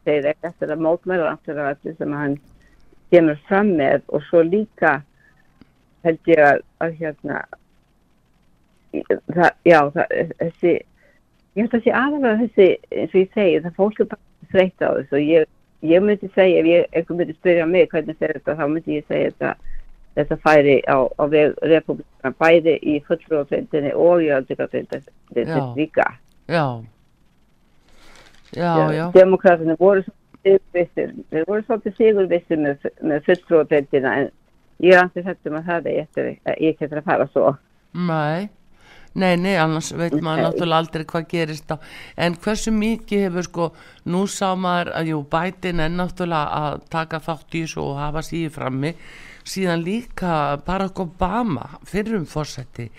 [0.04, 2.38] þeir ekki eftir að mótmæla aftur af öllu sem hann
[3.12, 4.98] kemur fram með og svo líka
[6.04, 7.42] held ég að, að hérna
[9.34, 10.74] það, já, það, þessi
[11.58, 14.84] ég held að sé aðalega þessi eins og ég segi, það fólk er bara þreytt
[14.86, 15.48] á þessu og ég,
[15.90, 19.08] ég myndi segja ef ég einhver myndi spyrja mig hvernig fer þetta þá myndi ég
[19.10, 19.56] segja þetta
[20.18, 25.60] þetta færi á, á veg republikana bæði í fullróðveldinni og í öldingadeildinni Já.
[25.76, 26.06] líka.
[26.48, 26.64] Já,
[28.56, 34.30] já, já, demokratinu voru svolítið þeir voru svolítið sigurvissir með, með fullróðveldina en
[34.82, 37.52] ég er ansið þetta um að það er ég ekki eftir að fara svo.
[38.08, 38.48] Nei,
[39.18, 41.76] Nei, nei, annars veit maður náttúrulega aldrei hvað gerist á.
[42.14, 43.66] En hversu mikið hefur sko,
[44.14, 48.22] nú sá maður að jú, bætin er náttúrulega að taka þátt í þessu og hafa
[48.22, 48.92] síði frammi,
[49.42, 50.32] síðan líka
[50.66, 52.90] Barack Obama, fyrrum fórsætti,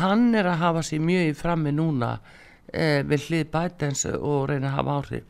[0.00, 2.12] hann er að hafa síði mjög í frammi núna
[2.72, 5.28] eh, við hlið bætins og reyna að hafa áhrif.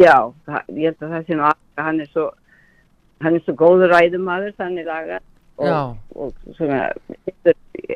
[0.00, 0.16] Já,
[0.46, 2.30] það, ég held að það sé nú að hann er svo,
[3.26, 5.29] hann er svo góður ræðumadur þannig laga Já.
[5.60, 6.88] Og, og svona,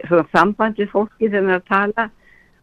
[0.08, 2.08] svona samband við fólki sem er að tala.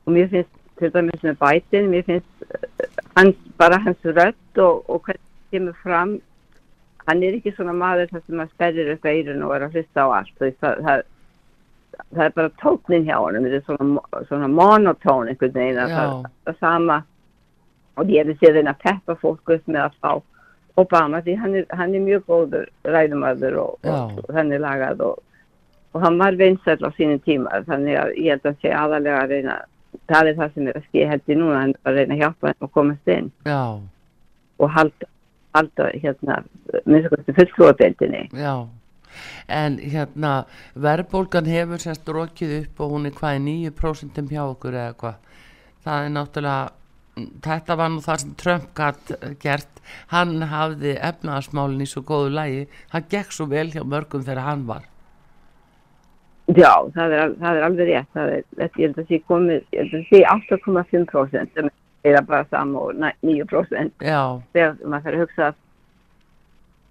[0.05, 4.83] Og mér finnst til dæmis með bætin, mér finnst uh, hans, bara hans rödd og,
[4.89, 6.17] og hvernig það kemur fram.
[7.07, 10.05] Hann er ekki svona maður þar sem að sperrir upp eirun og er að hlusta
[10.05, 10.33] á allt.
[10.39, 11.05] Það, það, það,
[12.01, 15.81] það er bara tóknin hjá hann það er svona, svona monotón einhvern veginn.
[15.81, 15.97] Að Já.
[15.97, 16.99] það, það sama.
[17.99, 20.13] Og ég hef séð þeirna að peppa fólk upp með að fá
[20.79, 25.03] Obama því hann er, hann er mjög góður ræðumadur og, og, og hann er lagað
[25.09, 25.21] og,
[25.91, 29.33] og hann var vinsæll á sínum tíma þannig að ég held að sé aðalega að
[29.35, 29.57] reyna
[30.11, 32.51] það er það sem er að skilja held í núna hann að reyna að hjálpa
[32.51, 33.63] þeim að komast inn Já,
[34.61, 35.09] og halda,
[35.57, 36.43] halda hérna
[36.85, 38.55] minnst okkur til fulltrúadeildinni já.
[39.51, 40.45] En hérna,
[40.79, 45.17] verðbólgan hefur semst rokið upp og hún er hvað í 9% hjá okkur eða hvað.
[45.83, 46.69] Það er náttúrulega,
[47.15, 49.81] þetta var nú það sem Trump gætt gert.
[50.13, 52.63] Hann hafði efnaðasmálinn í svo góðu lægi.
[52.93, 54.87] Það gekk svo vel hjá mörgum þegar hann var.
[56.51, 59.59] Já, það er, það er alveg rétt það er, þetta, ég held að sé komið
[59.71, 61.69] ég held að sé 8,5% sem
[62.09, 65.49] er bara sama og næ- 9% Já, þegar maður þarf að hugsa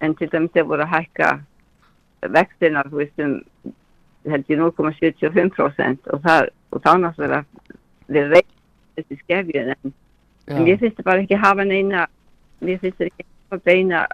[0.00, 1.30] en til dæmis þegar voru að hækka
[2.38, 3.34] vextina, þú veist um
[4.30, 7.44] held ég 0,75% og það, og þá náttúrulega
[8.08, 8.56] við reyndum
[8.96, 9.94] þessi skefjun en,
[10.50, 12.06] en já, finnst bara ekki hafa neina
[12.60, 14.06] mér finnst ekki hafa beina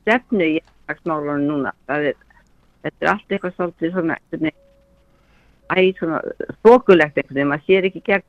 [0.00, 1.72] stefnu í efnagsmálunum núna.
[1.88, 2.18] Það er,
[2.84, 4.18] þetta er allt eitthvað svolítið svona
[5.70, 6.20] æ, svona
[6.64, 8.28] þokulegt einhvern veginn, maður sér ekki gegn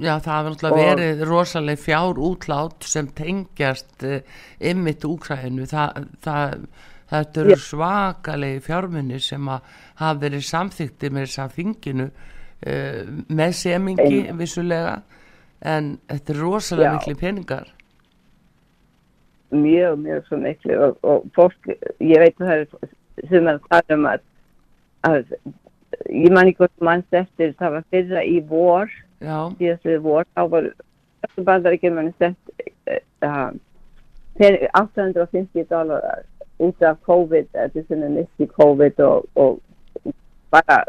[0.00, 4.20] já, það hefur náttúrulega verið rosaleg fjár útlát sem tengjast uh,
[4.70, 5.66] ymmit úkræðinu.
[5.68, 6.66] Það, það,
[7.12, 13.58] þetta eru svakalegi fjármunni sem að hafa verið samþykti með þess að þinginu uh, með
[13.60, 15.00] semingi vissulega
[15.62, 17.70] en þetta er rosalega miklu peningar.
[19.52, 23.98] mjög, mjög svo miklu og, og fólk, ég veit að það er sem að tala
[23.98, 24.22] um að,
[25.08, 25.34] að
[26.08, 28.88] ég man ekki hvort mannst eftir það var fyrra í vor
[29.22, 30.70] Já, síðastlega vor, þá var
[31.22, 32.40] þessu bandar ekki manni sett
[33.22, 33.52] uh,
[34.40, 36.24] 850 dólarar
[36.62, 39.60] út af COVID, þetta sem er misti COVID og, og
[40.52, 40.80] bara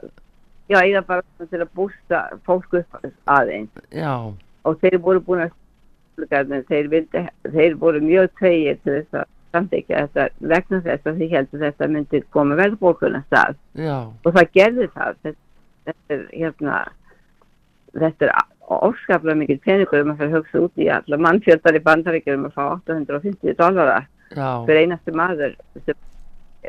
[0.71, 3.83] já, ég er bara svona til að bústa fólk upp aðeins.
[3.91, 5.53] Já, og þeir voru búin að
[6.69, 7.23] þeir, vildi,
[7.55, 11.87] þeir voru mjög tvegir til þess að samþykja þetta vegna þess að þeir heldur þetta
[11.93, 13.57] myndi koma verðbólkuna stað.
[13.77, 15.17] Já, og það gerði það.
[15.23, 15.39] Þetta,
[15.89, 16.77] þetta er hérna
[17.93, 22.39] þetta er óskaplega mikil peningur um að fyrir hugsa út í alla mannfjöldar í bandaríkjum
[22.39, 25.99] um að fá 850 dólarar já, fyrir einasti maður sem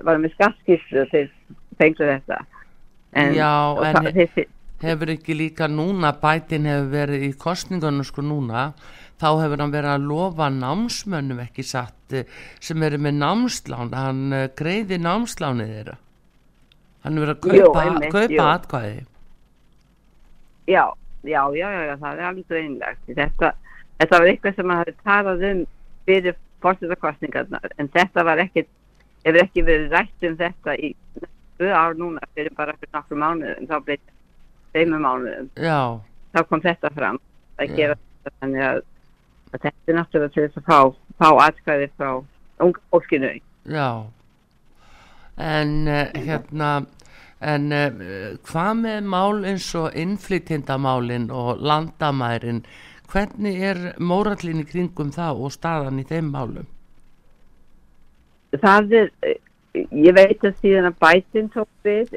[0.04, 1.30] var með skattskýrslu þeir
[1.78, 2.40] fenglu þetta.
[3.14, 4.48] Já, og en- það, þeir,
[4.84, 8.68] hefur ekki líka núna, bætin hefur verið í kostningunum sko núna,
[9.20, 12.28] þá hefur hann verið að lofa námsmönnum ekki satt eh,
[12.62, 15.98] sem eru með námslán, hann eh, greiði námslánið þeirra.
[17.04, 19.04] Hann hefur verið að kaupa, atkvæði.
[21.24, 23.04] já, já, já, já, það er alveg greinlegt.
[23.10, 23.52] Þetta,
[24.00, 25.62] þetta var eitthvað sem maður hafði talað um
[26.08, 28.68] fyrir fórsetakostningarnar, en þetta var ekkit,
[29.24, 30.94] hefur ekki verið rætt um þetta í
[31.54, 34.02] tvö ár núna fyrir bara fyrir nokkru mánuðum, þá bleið
[34.74, 35.78] tveimur mánuðum, Já,
[36.34, 37.20] þá kom þetta fram
[37.62, 38.82] að gera þetta þannig að,
[39.52, 40.80] að þetta er náttúrulega til þess að fá,
[41.22, 42.10] fá atkvæði frá
[42.64, 43.32] unga fólkinu.
[43.70, 43.88] já.
[45.34, 46.68] En uh, hérna,
[47.42, 52.62] en uh, hvað með mál eins og innflytjendamálin og landamærin,
[53.10, 56.70] hvernig er mórallin í kringum það og staðan í þeim málum?
[58.54, 59.38] Það er, eh,
[59.90, 62.14] ég veit að síðan að bætin tók við,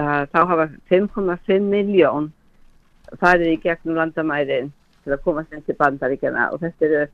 [0.00, 2.30] uh, þá hafa 5,5 miljón
[3.20, 4.72] farið í gegnum landamærin
[5.04, 7.04] til að komast inn til bandaríkjana og þetta eru,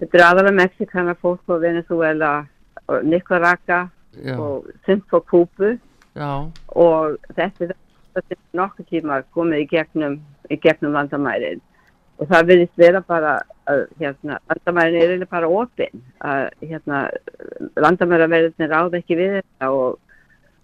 [0.00, 2.32] þetta eru aðalega Mexikana fólk og Venezuela
[2.88, 3.86] og Nicaragua
[4.24, 5.76] Já, og sumt frá Kúbu.
[6.16, 7.68] Já, og þetta
[8.18, 10.18] er nokkuð tíma komið í gegnum,
[10.50, 11.60] í gegnum landamærin.
[12.18, 13.36] Og það verðist vera bara
[13.70, 17.04] að hérna, landamærin er bara opinn að hérna,
[17.78, 20.00] landamæraverðinir ráða ekki við þetta og,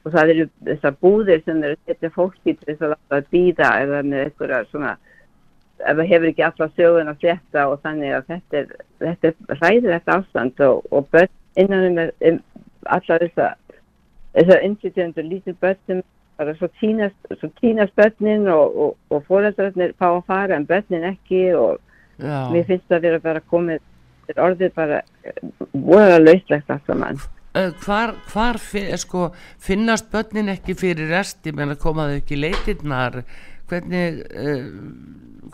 [0.05, 3.29] og það eru þessar búðir sem eru að setja fólki til þess að láta að
[3.35, 4.95] býða eða með einhverja svona
[5.85, 9.63] ef það hefur ekki alla sögun að fletta og þannig að þetta er, þetta er
[9.63, 12.41] ræðilegt ástand og, og börn innan um, um
[12.95, 13.49] alla þessa
[14.35, 16.05] þessar innflytjendur lítið börn sem
[16.37, 21.07] bara svo tínast, svo tínast börnin og, og, og fóreldrarnir fá að fara en börnin
[21.13, 21.79] ekki og
[22.19, 23.83] já, mér finnst það að vera bara komið
[24.33, 25.01] er orðið bara
[25.73, 27.21] voða lauslegt allt saman.
[27.55, 29.29] Uh, hvar, hvar fi- sko,
[29.63, 31.53] finnast börnin ekki fyrir resti?
[31.55, 33.21] Menn að koma þau ekki leitirnar?
[33.71, 34.65] Hvernig uh,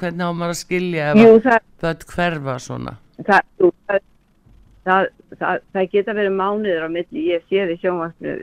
[0.01, 2.95] hvernig á maður að skilja ef Jú, að það, börn hverfa svona?
[3.27, 5.09] Það,
[5.39, 8.37] það, það, geta verið mánuður á milli, ég sé því sjónvarsnu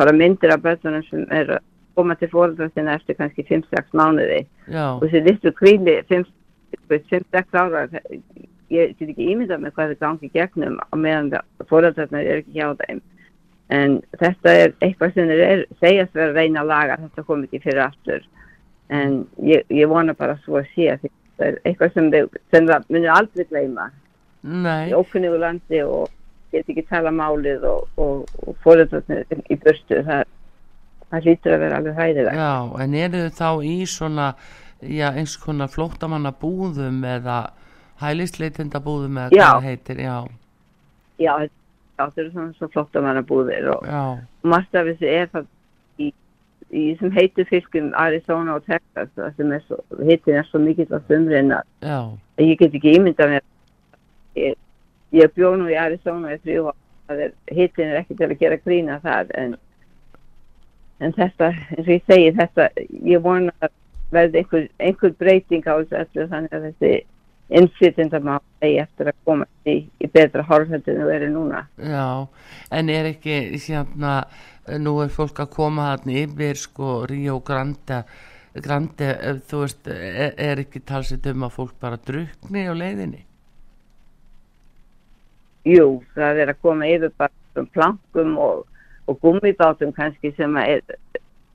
[0.00, 1.58] bara myndir af börnunum sem er
[1.94, 4.40] koma til fóreldra sinna eftir kannski 5-6 mánuði.
[4.66, 7.84] Já, og þessi litlu kvíli 5-6 ára
[8.72, 11.32] ég get ekki ímyndað með hvað það gangi gegnum á meðan
[11.68, 13.02] fóreldrarnar er ekki hjá þeim.
[13.74, 17.62] En þetta er eitthvað sem er, segjast vera að reyna að laga þetta kom ekki
[17.64, 18.26] fyrir aftur.
[18.92, 22.68] En ég, ég vona bara svo að sé að þetta er eitthvað sem þeir sem
[22.68, 23.88] það munir aldrei gleyma.
[24.44, 24.90] Nei.
[24.90, 26.12] Í ókunnugu landi og
[26.54, 30.24] get ekki tala málið og, og, og fóreldrarnir í burstu það,
[31.10, 34.28] það hlýtur að vera alveg hæðilegt já, en eru þau þá í svona
[34.80, 37.38] já, eins konar flóttamanna búðum eða
[38.02, 39.44] hælisleitinda búðum eða Já.
[39.44, 40.16] hvað það heitir já,
[41.18, 41.64] já, þetta
[41.98, 44.02] þetta eru svona svo flott að manna búðir og já,
[44.42, 45.46] og margt af þessu er það
[46.02, 46.08] í,
[46.70, 50.90] í þessum heitu fylgum Arizona og Texas það sem er svo, hitin er svo mikill
[50.90, 51.98] á sumrin að já.
[52.42, 53.46] ég get ekki ímyndað mér.
[54.34, 54.56] Ég,
[55.14, 58.58] ég bjó nú í Arizona í þrjú ár, það er, er ekki til að gera
[58.64, 59.56] grína þar en
[61.02, 62.68] en þetta, eins og ég segi þetta,
[63.06, 63.72] ég vona að
[64.14, 66.92] verði einhver, einhver breyting á þessu þannig að þessi
[67.52, 72.06] innflytjandamál eigi eftir að koma í, í betra horfheldur en þú eru núna Já,
[72.72, 74.14] en er ekki hérna,
[74.80, 78.04] nú er fólk að koma hann yfir sko Ríó Grande,
[78.64, 83.24] Grande eh, þú veist, er, er ekki talsið um að fólk bara drukni á leiðinni?
[85.68, 88.64] Jú, það er að koma yfir bara um plankum og,
[89.08, 90.98] og gummibátum kannski sem að er,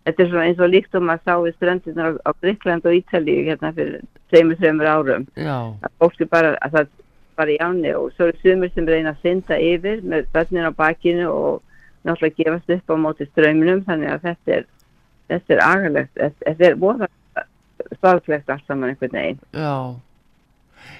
[0.08, 3.46] þetta er svona eins og líkt um að sá við ströndunar á, Gríkland og Ítalíu
[3.50, 5.28] hérna fyrir tveimur, þreimur árum.
[5.36, 6.92] Já, Að fólk er bara, að það
[7.40, 10.74] bara í áni og svo eru sumir sem reyna að synda yfir með börnin á
[10.76, 11.62] bakinu og
[12.08, 14.68] náttúrulega gefast upp á móti strömmunum þannig að þetta er,
[15.32, 17.10] þetta er agalegt, þetta, er voða
[17.98, 19.42] staðlegt allt saman einhvern veginn.
[19.54, 19.76] já.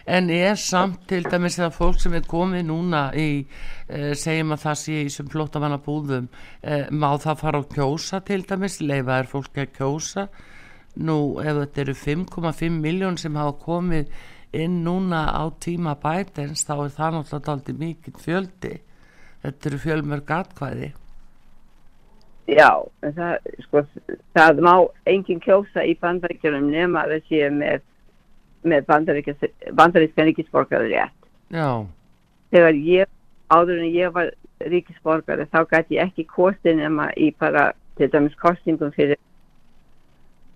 [0.06, 3.46] En er samt til dæmis það fólk sem er komið núna í,
[3.90, 6.30] eh, segjum að það sé í sem flóttamanna búðum,
[6.64, 10.28] eh, má það fara að kjósa til dæmis, leifa er fólk að kjósa?
[10.98, 14.08] Nú, ef þetta eru 5,5 miljón sem hafa komið
[14.54, 18.80] inn núna á tíma bætens, þá er það náttúrulega aldrei mikið fjöldi.
[19.44, 20.94] Þetta eru fjölmörg atkvæði.
[22.50, 22.72] Já,
[23.04, 23.36] það,
[23.68, 23.84] sko,
[24.34, 24.74] það má
[25.10, 27.84] engin kjósa í bandaríkjunum nema sé með,
[28.64, 31.16] með bandaríska ríkisborgaður rétt.
[31.50, 31.86] Já,
[32.50, 33.10] Þegar ég,
[33.54, 34.32] áður en ég var
[34.72, 39.20] ríkisborgari, þá gæti ég ekki kostið nema í bara, til dæmis kostingum fyrir,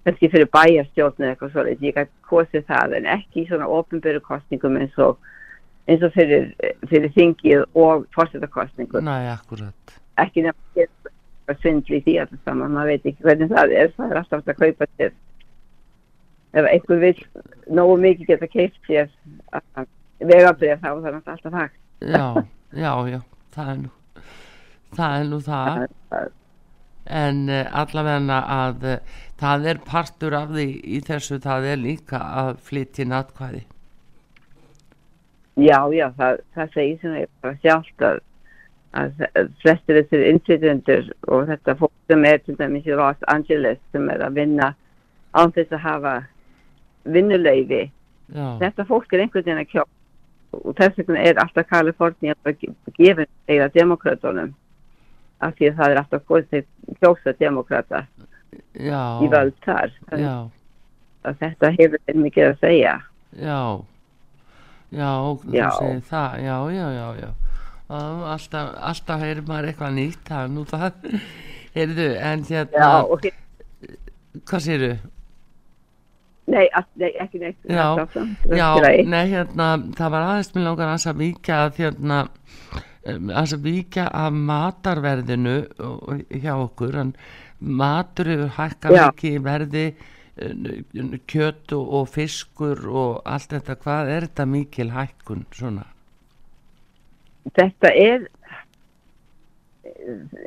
[0.08, 4.24] kannski fyrir bæjarstjórn eða eitthvað svolítið, ég gæti kostið það en ekki í svona ofinböru
[4.26, 5.22] kostingum eins og,
[5.88, 6.50] eins og fyrir,
[6.90, 9.06] fyrir þingið og fórsetakostingum.
[9.06, 9.98] næ, akkurat.
[10.18, 13.94] ekki nefn að gera svindli því að það saman, maður veit ekki hvernig það er,
[13.98, 15.16] það er alltaf að kaupa sér
[16.54, 17.26] ef einhver vil
[17.74, 19.10] nógu mikið geta keipt sér
[20.24, 21.82] vegabrið þá er það alltaf hægt.
[22.04, 22.28] Já,
[22.76, 23.20] já, já,
[23.56, 23.92] það er nú,
[24.98, 25.86] það er nú það.
[27.04, 32.20] En uh, allavega að uh, það er partur af því í þessu það er líka
[32.44, 33.64] að flytja natkvæði
[35.60, 38.22] Já, já, það, það segir sem er bara sjálft að,
[38.98, 39.26] að
[39.62, 44.24] flestir þessir innflytjendur og þetta fólk sem er til dæmis í Los Angeles sem er
[44.26, 44.72] að vinna
[45.38, 46.16] án þess að hafa
[47.04, 47.84] vinnuleifi
[48.34, 50.02] já, þetta fólk er einhvern veginn að kjósa
[50.54, 54.54] og þess vegna er alltaf Kalifornía að gefa eða demokratunum
[55.44, 56.68] af því að það er alltaf kostið
[57.02, 58.04] kjósa demokrata
[58.78, 59.02] já.
[59.24, 59.96] í völd þar.
[60.12, 60.36] Já,
[61.42, 62.94] þetta hefur þeir mikið að segja.
[63.34, 63.62] Já.
[64.94, 65.10] Já,
[65.50, 65.70] Já.
[66.06, 67.32] það já, já, já, já.
[67.94, 71.08] Alltaf, alltaf heyrir maður eitthvað nýtt það er nú það
[71.74, 73.26] heyrðu, en já, hérna, og,
[74.50, 74.92] hvað séru?
[76.52, 77.60] Nei, all, nei, ekki neitt.
[77.70, 78.68] Já, það Já,
[79.10, 82.20] nei, hérna, það var aðeins mér langar að víkja að hérna,
[83.14, 85.56] um, að víkja af matarverðinu
[86.34, 87.16] hjá okkur, en
[87.60, 89.88] matur hefur hækkað mikið verði,
[90.44, 95.88] uh, kjöt og, fiskur og allt þetta, hvað er þetta mikil hækkun svona?
[97.52, 98.28] þetta er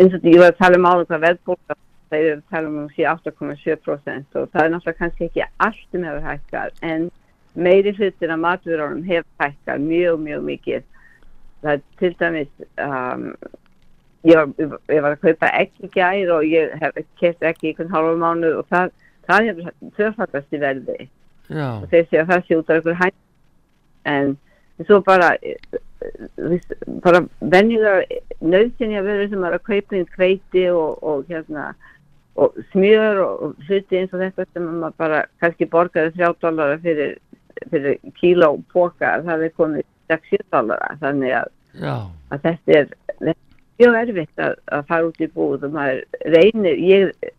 [0.00, 1.76] eins og ég var að tala um áður hvað veðbólka
[2.10, 6.04] það er að tala um sé 8,7% og það er náttúrulega kannski ekki allt sem
[6.06, 7.08] hefur hækkað en
[7.66, 10.82] meiri hlutin af maturánum hefur hækkað mjög, mjög mikið.
[11.62, 12.52] Það er til dæmis
[12.84, 13.28] um,
[14.26, 18.16] ég var, ég var að kaupa ekki gær og ég hef kert ekki einhvern halva
[18.22, 18.92] mánu og það,
[19.28, 20.98] það hefur tvöfaldast í verði.
[21.46, 23.22] Já, og þeir segja að það sé út af einhver hætt
[24.06, 24.36] en
[24.86, 25.78] svo bara eh,
[26.36, 26.72] viss,
[27.04, 31.70] bara venjulega nöðsynja verður sem er að kaupa inn kveiti og, og hérna
[32.36, 36.78] og smjör og, og hluti eins og þetta sem maður bara kannski borgaði þrjá dólara
[36.84, 37.16] fyrir,
[37.70, 41.50] fyrir kíló póka það er komið 6-7 dólara þannig að,
[42.34, 43.38] að þetta er, er
[43.80, 46.02] mjög erfitt að, að fara út í búð og maður
[46.36, 47.30] reynir ég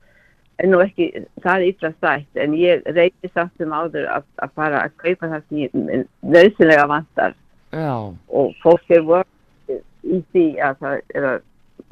[0.57, 1.09] er nú ekki
[1.43, 5.29] það er illa stætt en ég reynir samt um áður að, að bara að kaupa
[5.33, 7.35] það sem ég nöðsynlega vantar.
[7.75, 7.93] Já,
[8.39, 9.75] og fólk er vörð
[10.07, 11.45] í því að það er að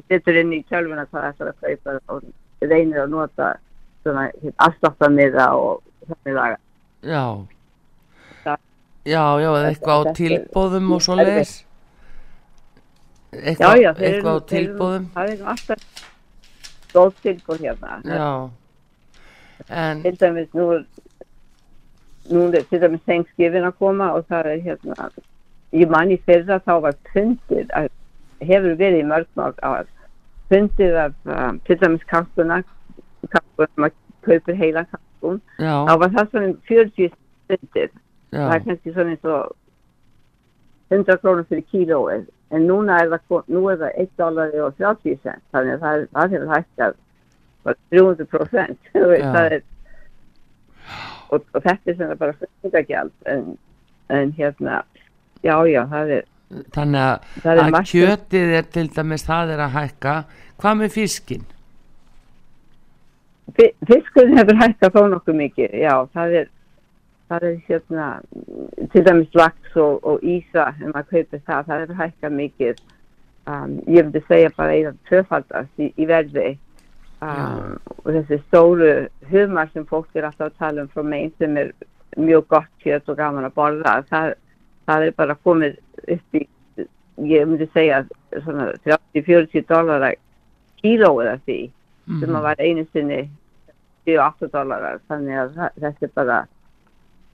[0.10, 2.26] setur inn í tjálfuna hvað það er að kaupa og
[2.72, 3.52] reynir að nota
[4.04, 4.28] svona
[4.68, 6.58] afsláttanmiða og þannig laga.
[7.04, 7.24] já.
[8.44, 8.60] Það-
[9.06, 11.54] já, já, eða eitthvað á tilbóðum og svo leis
[13.36, 16.06] Já, eitthvað, já, þeir eitthvað á tilbóðum það er alltaf
[16.96, 18.02] góð tilbúð hérna.
[18.06, 18.50] já.
[19.70, 20.86] En, Til dæmis nú
[22.32, 25.10] nú er til dæmis Thanksgiving að koma og það er hérna,
[25.74, 27.90] ég man í fyrra þá var pundir, að,
[28.42, 29.28] hefur verið í mörg
[30.50, 32.62] pundir af um, til dæmis kampuna,
[33.34, 37.14] kampuna, maður kaupir heila kampun, já, þá var það svona 40
[37.50, 37.94] pundir.
[38.32, 39.56] já, það er kannski svona eins og
[40.94, 45.18] 100 krónur fyrir kílóið en núna er það, nú er það 1 dólar og 30
[45.24, 45.44] cent.
[45.52, 47.00] Þannig að það, það hefur hækkað
[47.66, 49.64] bara 300 prosent það er
[51.34, 53.56] og, og þetta er svona bara flutningagjald en,
[54.14, 54.84] en hérna
[55.46, 56.28] já já það er,
[56.76, 60.16] þannig að, kjötið er til dæmis það er að hækka.
[60.62, 61.46] Hvað með fiskin
[63.56, 66.48] Fi- fiskurinn hefur hækkað þó nokkuð mikið já það er
[67.30, 68.08] það er hérna
[68.94, 72.84] til dæmis laks og, og ísa ef maður kaupir það, það hefur hækkað mikið.
[73.46, 76.56] Um, ég myndi segja bara eða tvöfaldast í, í verði.
[77.26, 78.90] Um, og þessi stóru
[79.32, 81.72] humar sem fólk er alltaf að tala um frá meginn sem er
[82.18, 84.34] mjög gott kjöt og gaman að borða það,
[84.88, 85.78] það er bara komið
[86.16, 86.48] upp í
[87.26, 88.04] ég myndi segja
[88.44, 90.14] svona 30-40 dólar
[90.84, 91.60] kílóið af því
[92.06, 92.36] sem Mhm.
[92.36, 93.30] að var einu sinni
[94.06, 96.48] 7-8 dólarar þannig að þetta er bara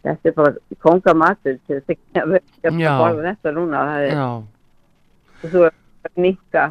[0.05, 2.39] þetta er bara kongamatur til þess að
[3.01, 3.81] borða þetta núna.
[3.89, 4.17] Það er
[5.43, 6.63] og svo að minka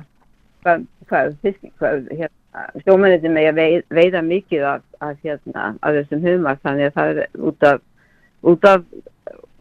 [0.62, 5.94] hvað, hvað, fisk, hvað hérna, sjómenniti með að veið, veiða mikið af, af, hérna, af
[5.94, 6.58] þessum humar.
[6.64, 7.80] Þannig að það er út af,
[8.42, 8.84] út af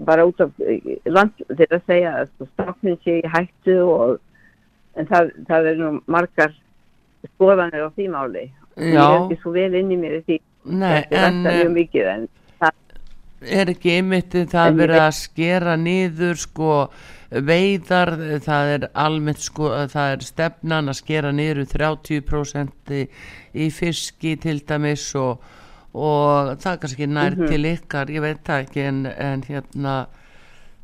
[0.07, 4.17] bara út af eh, land til að segja að sko, stofnin sé í hættu og,
[4.99, 6.55] en það, það er nú margar
[7.35, 8.45] skoðanir á því máli.
[8.79, 10.39] Ég er ekki svo vel inn í mér því.
[10.69, 12.27] Nei, en mjög mikið en
[13.39, 16.73] er ekki einmitt það En verið að skera niður sko
[17.29, 18.11] veiðar
[18.43, 23.05] það er almennt sko það er stefnan að skera niður um 30% í,
[23.53, 25.39] í fiski til dæmis og,
[25.93, 27.47] og það er kannski nær Mhm.
[27.47, 29.95] til ykkar ég veit það ekki en, en hérna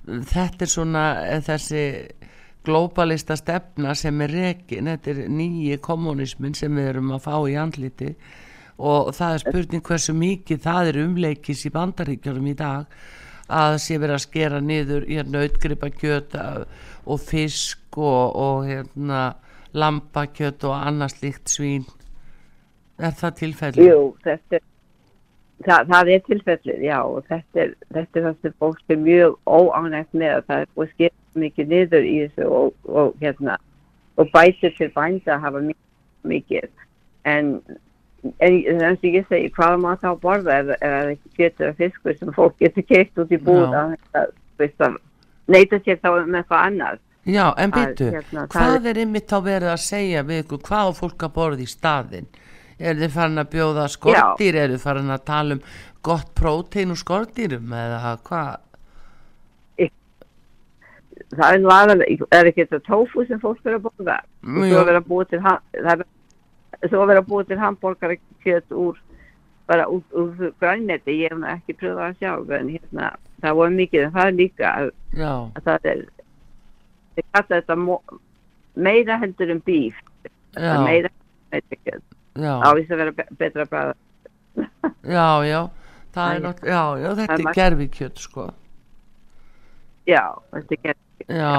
[0.06, 1.84] þetta er svona eh, þessi
[2.66, 7.56] globalista stefna sem er rekin, þetta er nýji kommunismin sem við erum að fá í
[7.62, 8.16] andliti
[8.80, 12.86] og það er spurning hversu mikið það er umleikis í bandaríkjörum í dag
[13.47, 16.34] að sé verið að skera niður hérna nautgripa kjöt
[17.06, 19.36] og fisk og, og hérna
[19.76, 21.86] lambakjöt og annað slíkt svín
[22.97, 23.86] er það tilfelli?
[23.89, 24.64] Jú, þetta er
[25.64, 29.38] það, það er tilfellið, já og þetta er, þetta er það sem fólk er mjög
[29.45, 33.58] óánægt með að það er búið að skera mikið niður í þessu og, og hérna
[34.16, 35.82] og bætir til bænda hafa mikið,
[36.32, 36.70] mikið.
[37.26, 37.58] en
[38.41, 42.16] en eins og ég segi, hvað má þá borða ef það ekki getur að fiskur
[42.18, 43.84] sem fólk getur keitt út í búð Já.
[44.18, 44.97] að,
[45.51, 49.30] neyta sér þá með eitthvað annað Já, en Að, byttu, hérna, það hvað er ymmit
[49.30, 52.28] þá verið að segja við ykkur, hvað á fólk að borða í staðinn?
[52.80, 55.61] Er þið farin að bjóða skortýr, er þið farin að tala um
[56.03, 58.61] gott prótein og skortýrum eða hvað?
[61.36, 64.17] það er nú aðalega, er ekki þetta tofu sem fólk verður að borða?
[64.45, 65.61] Svo vera að búa til ha-
[67.49, 68.99] til hambúrgara kjöt úr
[69.67, 73.07] bara úr, úr grænmeti, ég hef nú ekki pröfað að sjálf en hérna,
[73.41, 74.91] það var mikið en það er líka að,
[75.57, 76.03] að það er
[77.17, 77.78] ég kalla þetta
[78.76, 79.95] meira heldur en bíf
[80.86, 81.09] meira
[81.51, 82.03] heldur en kjöt
[82.36, 83.96] já, á þess að vera be betra bræða
[85.18, 85.60] já, já,
[86.16, 88.46] það er Æ, nátt, já, já, þetta er er margt- gerfi kjöt, sko.
[90.08, 90.24] já,
[90.54, 91.54] þetta er gert Já,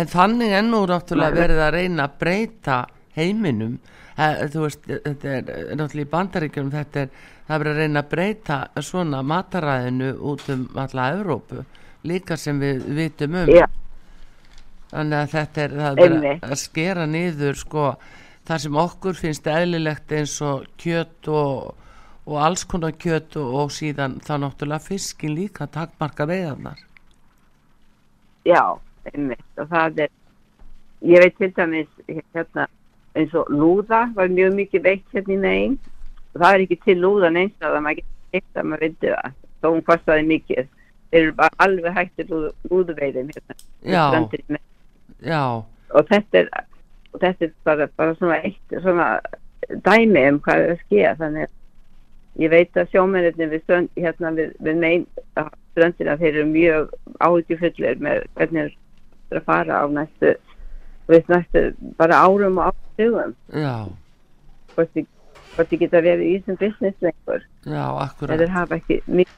[0.00, 2.78] en þannig er nú náttúrulega verið að reyna að breyta
[3.18, 3.74] heiminum,
[4.18, 7.10] þú veist, þetta er eh, náttúrulega í bandaríkjum, þetta er,
[7.48, 11.62] það er að reyna að breyta svona mataræðinu út um alla Evrópu,
[12.08, 13.52] líka sem við vitum um.
[13.52, 13.66] Já.
[14.90, 17.86] þannig að þetta er, það er að skera niður sko
[18.48, 21.74] það sem okkur finnst eðlilegt eins og kjöt og,
[22.24, 26.80] og alls konar kjöt og, og síðan þá náttúrulega fiskin líka takmarka veiðarnar.
[28.48, 28.62] Já,
[29.12, 29.44] einmitt.
[29.60, 30.14] Og það er
[31.04, 32.66] ég veit til dæmis hérna
[33.18, 35.76] eins og lúða var mjög mikið veitt hérna í negin
[36.32, 39.36] og það er ekki til lúða neins að maður getur eitt að maður vindi það.
[39.58, 40.72] Þó hún kostaði mikið.
[41.08, 43.54] Þeir eru bara alveg hættir lúð, lúðuveiðin hérna.
[43.82, 44.02] Já.
[45.24, 45.44] já,
[45.96, 46.50] og þetta er
[47.18, 49.08] og þetta er bara, bara svona eitt svona
[49.84, 54.30] dæmi um hvað er að skeja þannig að ég veit að sjómennirni við strönd, hérna
[54.36, 55.06] við, við mein
[55.72, 56.92] ströndina þeir eru mjög
[57.26, 58.76] áhyggjufullir með hvernig þeir
[59.34, 60.34] eru að fara á næstu
[61.08, 61.64] við næstu
[61.98, 63.74] bara árum og já,
[64.76, 67.44] hvort þið geta verið í þessum business lengur.
[67.66, 68.38] Já, akkurat.
[68.38, 69.36] Þeir hafa ekki mikið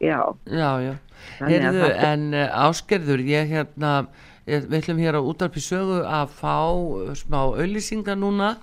[0.00, 0.92] já, já, já,
[1.40, 3.94] heyrðu það- en uh, áskerður ég hérna
[4.46, 8.54] við ætlum hér á útarpi sögu að fá uh, smá auðlýsingar núna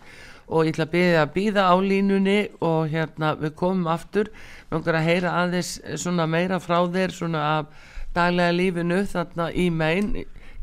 [0.48, 4.32] og ég ætla að byrja að býða á línunni og hérna við komum aftur.
[4.72, 10.14] Langar að heyra aðeins svona meira frá þér svona af daglega lífinu þarna í megin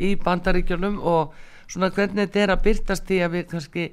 [0.00, 1.34] í bandaríkjunum og
[1.68, 3.84] svona hvernig þetta er að byrtast í að við kannski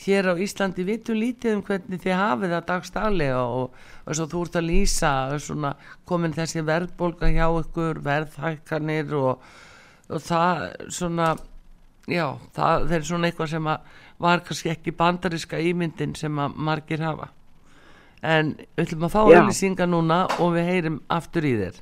[0.00, 3.74] hér á Íslandi vitum lítið um hvernig þið hafið það dagstaglega og,
[4.06, 5.12] og svo þú ert að lýsa
[5.42, 5.74] svona
[6.08, 9.42] komin þessi verðbólga hjá ykkur verðhækkanir og,
[10.10, 11.28] og það svona
[12.10, 17.04] já, það er svona eitthvað sem að var kannski ekki bandariska ímyndin sem að margir
[17.04, 17.30] hafa.
[18.20, 21.78] En við ætlum að fá auðlýsingar núna og við heyrim aftur í þér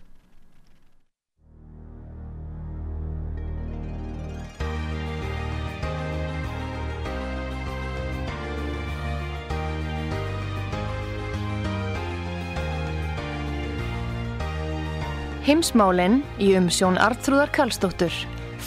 [15.49, 18.13] Heimsmálinn í umsjón Artrúðar Karlsdóttur.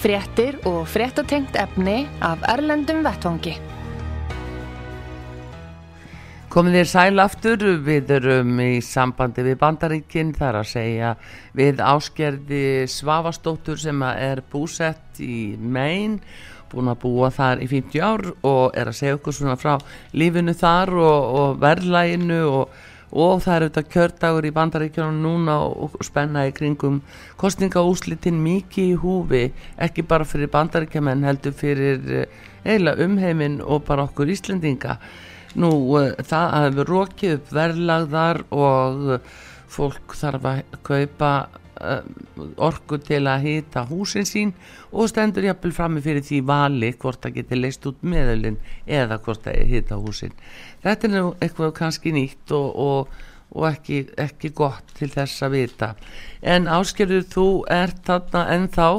[0.01, 3.53] Fréttir og fréttatengt efni af Erlendum Vettvangi.
[6.49, 11.13] Komið þér sæl aftur, við erum í sambandi við Bandaríkin, þar að segja
[11.53, 16.17] við áskerði Svavastóttur sem er búsett í Maine,
[16.73, 19.75] búin að búa þar í 50 ár og er að segja okkur svona frá
[20.17, 25.97] lífinu þar og, og verðlæginu og, og það er auðvitað kjördagur í Bandaríkjunum núna og,
[26.05, 27.01] spenna í kringum
[27.41, 29.43] kostningaúslitin mikið í húfi,
[29.77, 34.97] ekki bara fyrir Bandaríkjamenn heldur fyrir eh, eiginlega umheiminn og bara okkur Íslendinga.
[35.59, 39.31] Nú, uh, það að við rókið upp verðlagðar og
[39.71, 41.31] fólk þarf að kaupa
[42.61, 44.53] orku til að hýta húsin sín
[44.91, 49.45] og stendur jafnvel frammi fyrir því vali hvort það geti leist út meðalinn eða hvort
[49.45, 50.35] það hýta húsin.
[50.83, 53.23] Þetta er nú eitthvað kannski nýtt og, og,
[53.55, 55.93] og ekki, ekki gott til þess að vita.
[56.41, 58.91] En áskerður þú ert þarna ennþá?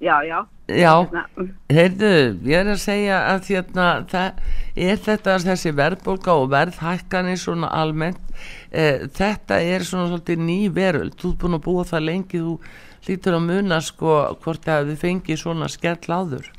[0.00, 0.40] Já, já
[0.70, 0.92] Já.
[1.02, 1.24] Hérna,
[1.70, 2.10] Heyrðu,
[2.46, 4.42] ég er að segja að hérna, það,
[4.86, 8.20] er þetta þessi verðbólga og verðhækkanir svona almennt,
[8.70, 12.54] e, þetta er svona svolítið ný veröld, þú ert búin að búa það lengi, þú
[13.08, 16.50] lítur að muna sko hvort að þið fengið svona skell áður.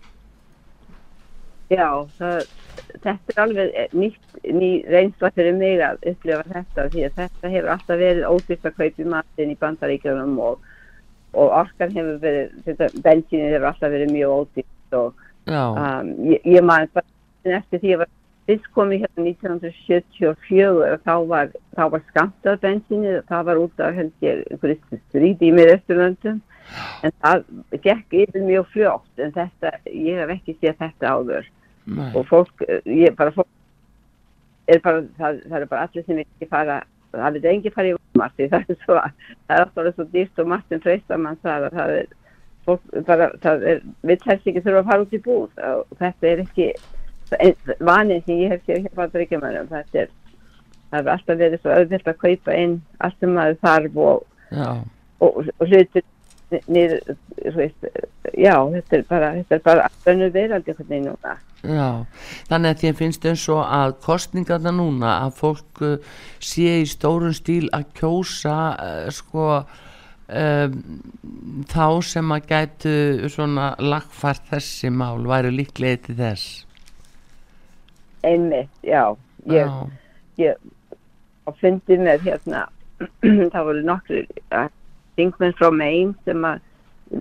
[1.72, 1.88] Já,
[2.18, 2.42] það,
[3.06, 7.72] þetta er alveg nýtt, ný reynsla fyrir mig að upplifa þetta því að þetta hefur
[7.78, 10.71] alltaf verið ósýrt að kaupa í matinn í bandaríkjunum og,
[11.34, 16.66] og orkan hefur verið, þetta bensinni hefur alltaf verið mjög ódýrt og um, ég, ég
[16.66, 16.90] man
[17.46, 18.10] eftir því að
[18.50, 23.84] fyrst komið hérna 1974 og þá var, þá var skamtað bensinni og það var út
[23.86, 26.42] af held ég einhverju stríti í miðausturlöndum.
[27.04, 27.46] En það
[27.84, 31.50] gekk yfir mjög fljótt en þetta, ég hef ekki séð þetta áður.
[31.92, 33.50] Nei, og fólk, ég bara fólk
[34.70, 36.82] er bara, það, það er bara allir sem ekki fara,
[37.18, 40.52] það vil engi fara í Walmart það er svo, það er alltaf svo dýrt og
[40.52, 42.10] Martin Treystamann það að það er
[42.66, 45.62] fólk bara, það er, vill helst ekki þurfa að fara út í búð.
[45.72, 46.72] Og þetta er ekki
[47.80, 50.10] vanið sem ég hef séð hjá bandaríkjumannum þetta er,
[50.92, 54.68] það hefur alltaf verið svo auðvilt að kaupa inn allt sem maður þarf og, já,
[55.24, 56.06] og, og hlutir
[56.68, 57.88] niður, þú veist,
[58.38, 61.38] já, þetta er bara, þetta er bara önnur veraldi veginn núna.
[61.62, 61.88] já.
[62.50, 67.38] Þannig að þér finnst eins og að kostningarna núna að fólk uh, sé í stórun
[67.38, 70.76] stíl að kjósa uh, sko um,
[71.70, 72.98] þá sem að gætu
[73.32, 76.52] svona lagfært þessi mál væru líklega til þess.
[78.28, 79.16] Einmitt, já,
[79.50, 79.90] ég, Já,
[80.38, 80.56] ég
[81.48, 82.68] á fundi með hérna,
[83.54, 84.22] það voru nokkru
[85.20, 86.68] þingmenn frá megin sem að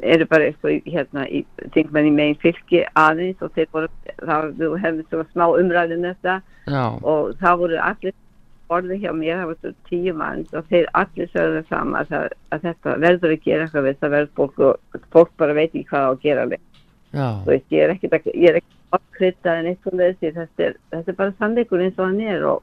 [0.06, 1.42] eru bara eitthvað í, hérna í
[1.74, 3.88] þingmenn í megin fylki aðeins og þeir voru,
[4.22, 6.36] þá við hefðum svona smá umræðin þetta
[6.70, 8.18] já, og það voru allir
[8.70, 12.34] borði hjá mér, það var svo tíu mann og þeir allir sögðu það sama að,
[12.54, 15.86] að þetta verður að gera eitthvað við það verður fólk og fólk bara veit ekki
[15.90, 16.66] hvað á að gera við.
[17.48, 18.60] Veist, ég er ekkert að, er
[18.94, 22.22] að krydda en eitt svona þessi, þetta er, þetta er bara sannleikur eins og hann
[22.22, 22.62] er og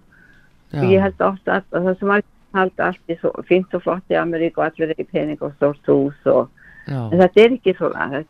[0.71, 3.83] já, ég held ofta að, að það sem allir halda allt í svo fínt og
[3.83, 6.47] flott í Ameríku og allir er í pening og stórt hús og
[6.87, 8.29] já, en þetta er ekki svona það,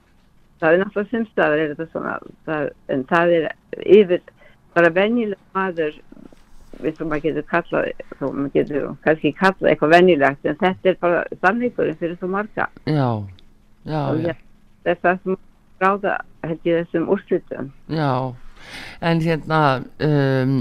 [0.61, 3.49] það er náttúrulega sumstaðar er þetta svona það, en það er
[3.97, 4.25] yfir
[4.77, 5.99] bara venjuleg maður
[6.81, 7.89] við sem maður getur kallað
[8.19, 12.67] þó maður getur kannski kallað eitthvað venjulegt en þetta er bara sannleikurinn fyrir svo marga.
[12.85, 13.07] Já,
[13.87, 14.33] já, já.
[14.83, 15.39] það er það sem
[15.81, 17.71] ráða held ég þessum úrslitum.
[17.93, 18.11] Já,
[19.09, 19.61] en hérna
[20.09, 20.57] um,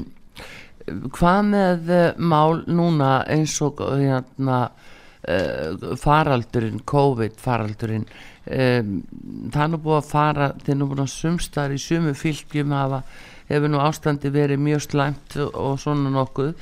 [0.86, 8.06] hvað með eh, mál núna eins og hérna uh, faraldurinn, COVID faraldurinn
[8.46, 12.74] það er nú búið að fara þeir eru nú búin að sumstar í sumu fylgjum
[12.76, 13.00] hafa,
[13.48, 16.52] hefur nú ástandi verið mjög slæmt og svona nokkuð.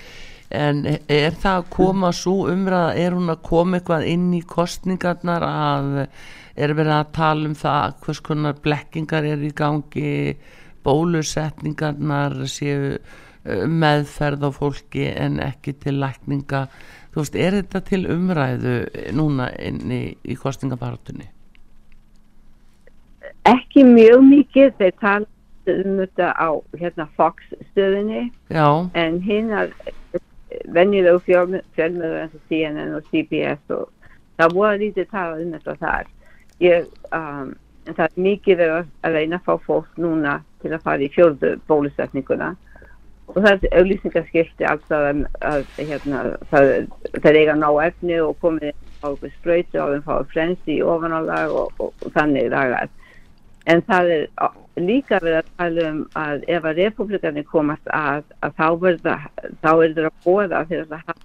[0.55, 5.45] En er það að koma svo umræða, er hún að koma eitthvað inn í kostningarnar
[5.45, 5.93] að
[6.55, 10.13] er verið að tala um það hvers konar blekkingar er í gangi
[10.85, 12.95] bólusetningarnar séu
[13.45, 16.67] meðferð á fólki en ekki til lækninga.
[17.15, 18.77] Þú veist, er þetta til umræðu
[19.15, 21.29] núna inn í, í kostningabaratunni?
[23.45, 24.71] ekki mjög mikið.
[24.79, 25.27] Þeir tala
[25.75, 26.49] um þetta á
[26.81, 28.31] hérna Fox stöðinni.
[28.53, 29.73] Já, en hinnar
[30.73, 33.89] venjulegu fjölmöður eins og CNN og CBS og
[34.39, 36.11] það voru lítið talað um þetta þar.
[36.63, 40.71] Ég, um, en það er mikið verið að- að reyna að fá fólk núna til
[40.71, 42.55] að fara í fjörðu bólusetninguna
[43.27, 45.23] og það er auðlýsingarskilti alls að,
[45.79, 46.73] hérna, það,
[47.21, 49.09] það eiga ná efni og komið á
[49.39, 52.93] spröytu og þeim fáið frensi í ofanálag og, og, og þannig lagað
[53.71, 54.25] en það er
[54.85, 59.29] líka verið að tala um að ef að republikanir komast að, að þá verður
[59.63, 61.21] verður að bóða fyrir að hafa,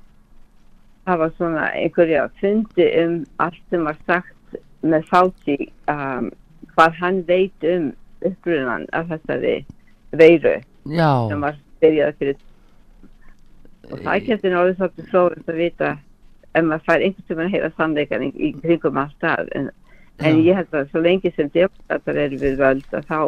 [1.10, 5.58] hafa svona einhverja fundi um allt sem var sagt með Fauci
[5.92, 6.30] um,
[6.76, 7.90] hvað hann veit um
[8.26, 9.58] upprunan af þessari
[10.16, 10.56] veiru
[10.88, 12.40] já, sem var byrjað fyrir.
[13.90, 15.92] Og það getur náttúrulega svolítið fróðist að vita
[16.54, 19.70] ef maður fær einhvern tímann að heyra sannleikan í, í kringum allt það en,
[20.26, 23.20] en ég held að svo lengi sem demokrater eru við völd þá,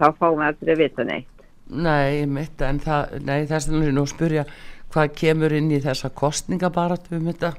[0.00, 1.44] þá fáum við aldrei að vita neitt.
[1.64, 4.44] Nei, mitt en það, nei, þess að nú spyrja
[4.92, 7.54] hvað kemur inn í þessa kostningabaratu um þetta?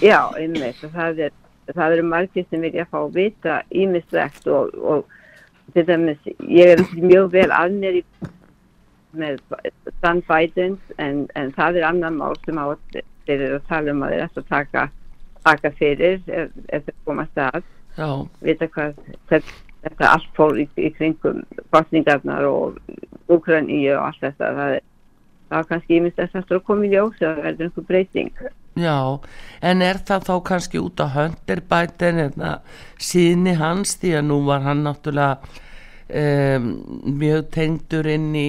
[0.00, 1.36] Já, einmitt það er
[1.74, 6.82] það eru margir sem vilja fá að vita ímislegt og, og til dæmis, ég er
[6.82, 8.04] ekki mjög vel mér í
[9.12, 9.40] með
[9.98, 14.04] Stan Biden en, en það er annar mál sem á þeir eru að tala um
[14.06, 14.88] að þeir ættu að taka
[15.44, 17.62] taka fyrir ef, ef þeir komast að
[18.44, 18.94] vita hvað
[19.30, 19.50] hvern,
[19.84, 21.42] þetta allt fór í, í kringum
[21.72, 22.78] kostningarnar og
[23.30, 24.52] Ukraínu og allt þetta.
[24.56, 24.86] Það er,
[25.50, 28.42] það er kannski ímislegt eftir að koma í ljós að það verður einhver breyting.
[28.80, 28.98] Já,
[29.66, 31.08] en er það þá kannski út á
[31.46, 32.52] Biden eða
[33.02, 33.96] síðni hans?
[34.00, 35.40] Því að nú var hann náttúrulega
[36.20, 36.68] um,
[37.18, 38.48] mjög tengdur inn í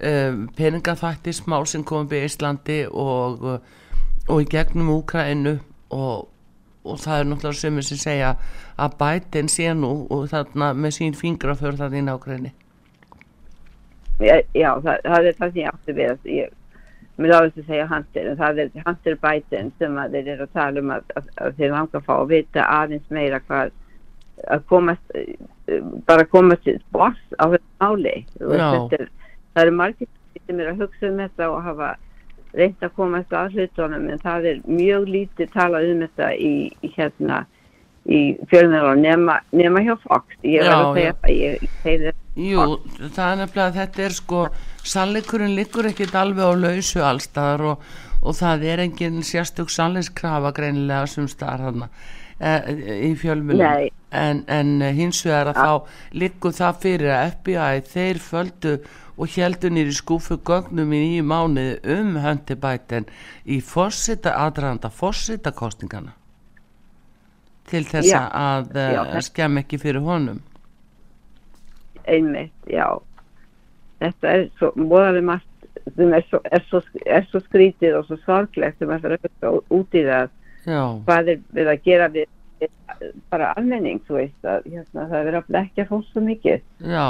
[0.00, 3.44] um, peningaþvættismál sem kom upp í Íslandi og,
[4.28, 5.58] og í gegnum Úkraínu
[5.94, 6.28] og,
[6.84, 8.36] og það er náttúrulega sömur sem segja
[8.78, 12.54] að Biden sé nú og þarna með sín fingra fyrir það í nákvæðinni
[14.18, 16.08] Já, já það, það er það sem ég átti við.
[16.12, 16.54] Að ég
[17.18, 20.56] mér láðist að segja Hunter en það er Hunter Biden sem að þeir eru að
[20.58, 23.72] tala um að, að, að þeir langa að fá að vita aðeins meira hvað
[24.54, 28.16] að komast eh, bara komast boss á þetta máli.
[28.38, 28.66] Já.
[28.74, 29.08] þetta er,
[29.58, 30.08] það eru margir
[30.46, 31.92] sem eru að hugsa um þetta og hafa
[32.56, 36.52] reynt að komast að hlutunum en það er mjög lítið talað um þetta í,
[36.86, 37.44] í hérna
[38.08, 40.38] í fjölmjörnum nema, nema hjá Fox.
[40.46, 42.66] Ég Já, að segja það ég, ég segi Jú,
[43.02, 44.42] það er nefnilega að þetta er sko
[44.86, 47.88] sannleikurinn liggur ekkit alveg á lausu allstaðar og,
[48.22, 51.90] og það er engin sérstök sannleikskrafa greinilega sem staðar þarna
[52.38, 52.54] e,
[53.10, 53.90] í fjölmjölum Nei.
[54.14, 58.78] en, en hins vegar að þá liggur það fyrir að FBI þeir földu
[59.18, 63.06] og heldu nýri skúfu gögnum í nýju mánuði um höndi bæten
[63.46, 66.14] í fórsita aðranda fórsita kostningana
[67.68, 70.38] til þess að Já, þetta- skemm ekki fyrir honum.
[72.08, 72.86] Einmitt, já.
[74.00, 78.16] Þetta er svo móðalega margt sem er svo, er, svo, er svo skrítið og svo
[78.24, 80.30] sorglegt sem er það að út í það.
[80.68, 82.26] Já, hvað er við að gera við
[83.30, 86.64] bara almenning, þú veist að hérna, það er að blekja fólk svo mikið.
[86.82, 87.04] Já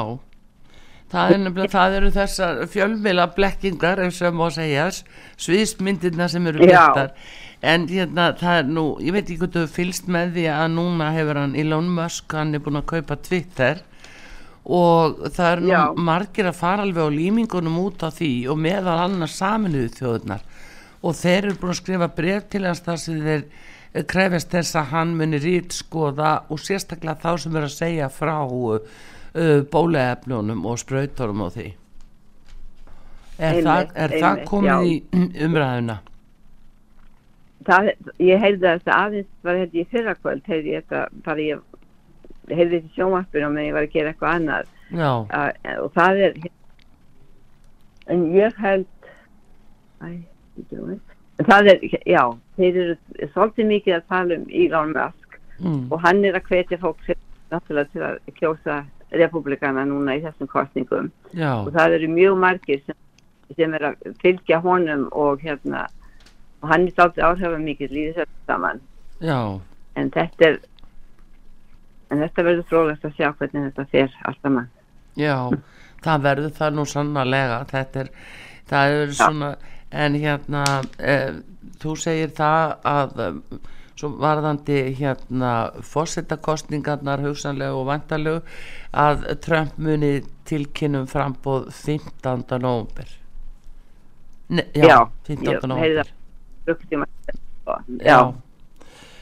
[1.09, 4.91] Það, er það eru þessar fjölmila blekkingar ef sem má segja
[5.41, 7.15] sviðsmyndirna sem eru byrtar
[7.65, 11.09] en hérna það er nú ég veit ekki hvað þú fylst með því að núna
[11.17, 13.81] hefur hann Elon Musk hann er búin að kaupa Twitter
[14.69, 15.83] og það er nú Já.
[16.11, 20.45] margir að fara alveg á límingunum út af því og meðal annars saminuðu þjóðunar
[21.01, 24.79] og þeir eru búin að skrifa bref til hans þar sem þeir eh, krefjast þess
[24.79, 28.37] að hann muni rítskoða og sérstaklega þá sem er að segja frá
[29.35, 31.69] uh, bólaefnunum og sprautorum og því.
[33.39, 34.95] Er, Einmitt, það, er það einmitt, komið í
[35.47, 35.99] umræðuna?
[37.69, 37.91] Það,
[38.25, 41.65] ég heyrði þetta aðeins var þetta í fyrrakvöld heyrði ég þetta bara ég
[42.49, 44.73] heyrði þetta í sjónvarpinu meðan ég var að gera eitthvað annað.
[44.89, 46.39] Já, uh, og það er
[48.09, 48.87] en ég held
[50.01, 50.09] æ,
[51.47, 52.23] það er, já,
[52.57, 52.95] þeir eru
[53.35, 57.79] svolítið mikið að tala um Elon Musk mm, og hann er að hvetja fólk til
[57.83, 62.99] að kjósa republikana núna í þessum kostningum já, og það eru mjög margir sem,
[63.57, 65.87] sem er að fylgja honum og hérna
[66.63, 68.81] og hann er svolítið áhrifa mikið líðið þetta saman.
[69.23, 69.39] Já.
[69.99, 70.59] En þetta er
[72.09, 74.69] en þetta verður frólægt að sjá hvernig þetta fer allt saman.
[75.19, 75.35] Já,
[76.05, 77.59] það verður það nú sannarlega.
[77.73, 78.13] Þetta er,
[78.71, 79.51] það er svona
[79.89, 80.65] en hérna
[81.01, 81.17] e,
[81.83, 83.23] þú segir það að
[83.99, 88.43] svo varðandi hérna fórsetakostningarnar hugsanlega og vantarlegu
[88.95, 92.45] að Trump muni tilkynum frambóð 15.
[92.63, 93.11] november
[94.49, 95.49] ne, já, Já, 15.
[95.51, 96.15] ég november
[96.69, 98.19] já, já,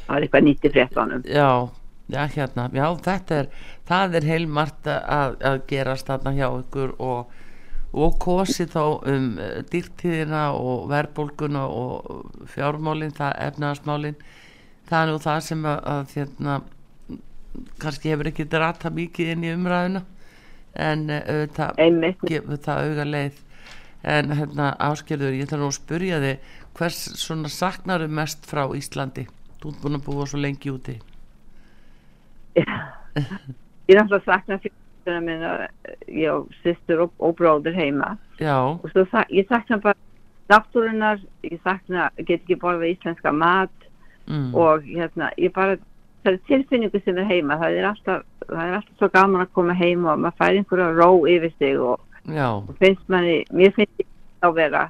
[0.07, 1.25] það var eitthvað nýtt í fréttunum.
[1.27, 1.51] Já,
[2.13, 3.51] já, hérna já, þetta er,
[3.89, 7.37] það er heilmart að, að gerast þarna hjá ykkur og,
[7.97, 14.19] og kosi þá um eh, dýrtíðina og verðbólguna og fjármálin það efnaðasmálin
[14.89, 16.59] það er nú það sem að, að hérna,
[17.83, 20.05] kannski hefur ekki drata mikið inn í umræðuna
[20.77, 23.43] en eh, auðvitað gefur það auga leið.
[24.07, 29.27] En hérna áskerður, ég ætla nú að spurja þig hvers svona saknaru mest frá Íslandi?
[29.63, 30.97] Þú ert búin að búa svo lengi úti.
[32.57, 35.51] Ég er náttúrulega sakna fjölskylduna minna
[36.07, 38.15] ég og systur og, og bróður heima.
[38.39, 39.99] Já, og svo ég sakna bara
[40.53, 43.86] náttúrunar, ég sakna get ekki borða íslenska mat
[44.27, 45.77] mm, og hérna, ég bara
[46.27, 47.59] það er tilfinningu sem er heima.
[47.61, 50.91] Það er alltaf, það er alltaf svo gaman að koma heim og maður fær einhverja
[50.97, 54.13] ró yfir sig og, og finnst manni mér finnst ég
[54.43, 54.85] þá vera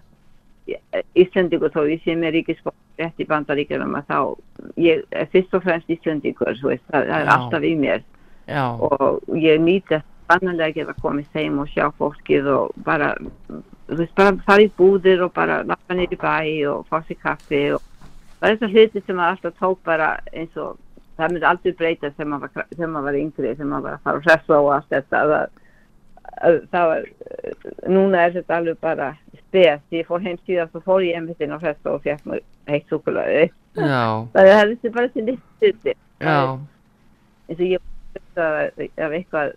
[1.15, 4.19] Íslandingur þó ég sé með ríkisbók rétt í bandaríkjunum að þá
[4.83, 7.33] ég er fyrst og fremst Íslandingur það, það er Já.
[7.37, 8.05] alltaf í mér.
[8.47, 13.13] Já, og ég nýta spannanlega að geta komist heim og sjá fólkið og bara,
[14.17, 16.39] bara fara í búðir og bara lappa í bæ
[16.71, 17.83] og fá sér kaffi og
[18.41, 20.77] bara þessar hluti sem maður alltaf tók bara eins og
[21.17, 24.21] það myndi aldrei breyta þegar maður var, maður var yngri, þegar maður var að fara
[24.21, 25.63] og hressa og allt þetta það,
[26.37, 27.09] að, það var,
[27.97, 29.11] núna er þetta alveg bara
[29.41, 32.45] spes, ég fór heim síðan svo fór ég einmitt inn á hressa og fekk mér
[32.69, 34.01] heitt súkulaði já,
[34.37, 36.41] það er þetta bara þessi já,
[37.49, 37.93] eins og ég
[38.37, 39.53] að ef eitthvað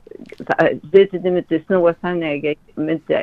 [0.92, 3.22] hlutinni myndi snúa þannig að ég myndi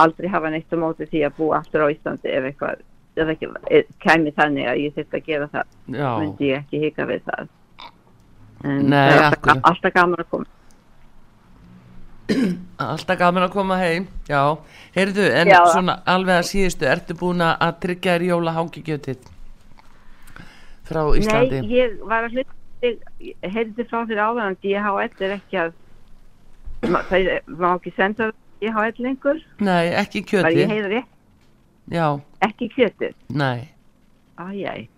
[0.00, 2.82] aldrei hafa neitt á móti því að búa aftur á Íslandi ef eitthvað
[3.16, 6.82] ef ekki eh, kæmi þannig að ég þurfti að gera það já, myndi ég ekki
[6.84, 7.50] hika við það.
[8.60, 10.50] En Nei, það er alltaf, alltaf gaman að koma.
[12.80, 14.42] Alltaf gaman að koma heim já,
[14.94, 15.58] heyrðu, en Já.
[15.72, 19.24] svona alveg að síðustu, ertu búin að tryggja þér jóla hangikjötið
[20.86, 21.62] frá Íslandi?
[21.64, 25.72] Nei, ég var að hluta heyrði frá þér áðan að DHL er ekki að
[27.10, 27.26] það
[27.60, 28.30] má ekki senda
[28.60, 29.42] DHL lengur.
[29.60, 31.00] Nei, ekki ég kjötið
[31.88, 32.06] já,
[32.46, 33.14] ekki kjötið?
[33.28, 33.68] Nei,
[34.40, 34.88] Æjæj,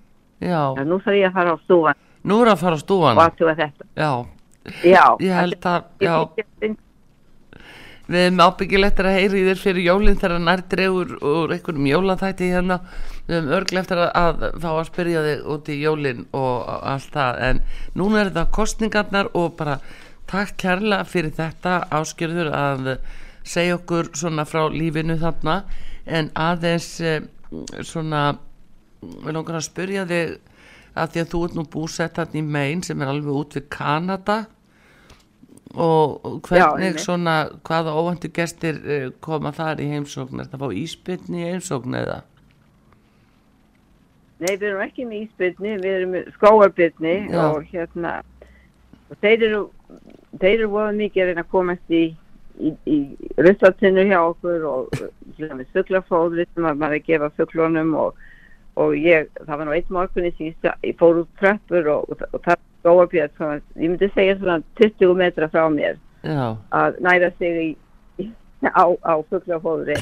[0.42, 0.60] já.
[0.86, 3.56] Nú þarf ég að fara á stúan nú er að fara á stúan og aðtuga
[3.58, 3.88] þetta.
[3.98, 4.12] Já,
[4.86, 6.14] Já, ég held að já,
[8.12, 12.78] við erum ábyggilegt að heyri þér fyrir jólinn þegar nær dregur úr einhverjum jólaþætti hérna.
[13.26, 17.42] Við eftir að, að fá að spyrja þig út í jólinn og allt það.
[17.48, 17.62] En
[17.98, 19.78] núna er þetta kostningarnar og bara
[20.30, 22.92] takk kærlega fyrir þetta áskjörður að
[23.42, 25.62] segja okkur svona frá lífinu þarna
[26.07, 27.20] en aðeins eh,
[27.84, 28.22] svona
[29.03, 30.34] við langar að spyrja þig
[30.92, 33.68] að því að þú ert nú búsett þarna í Maine sem er alveg út við
[33.72, 34.38] Kanada
[35.72, 37.00] og Já, hvernig einmitt.
[37.00, 41.48] svona hvaða óvæntu gestir eh, koma þar í heimsókn er það að fá íspilni í
[41.48, 42.18] heimsókn eða
[44.42, 47.42] Nei, við erum ekki með íspilni, við erum með skóarbyrni Já.
[47.46, 48.16] og hérna
[49.09, 49.62] og þeir eru
[50.40, 52.03] þeir eru voða mikið að reyna að komast í
[52.61, 52.98] í, í
[53.40, 55.00] ruslatinu hjá okkur og
[55.72, 58.18] fuglafóðri sem að maður að gefa fuglunum og,
[58.80, 62.44] og ég, það var nú eitt morgunni sem ég, fór út tröppur og, og, og
[62.44, 67.62] það skóarbjörn svona, ég myndi segja svona 20 metra frá mér já, að næra sig
[67.62, 67.68] í,
[68.22, 68.28] í,
[68.66, 69.96] á, á fuglafóðri.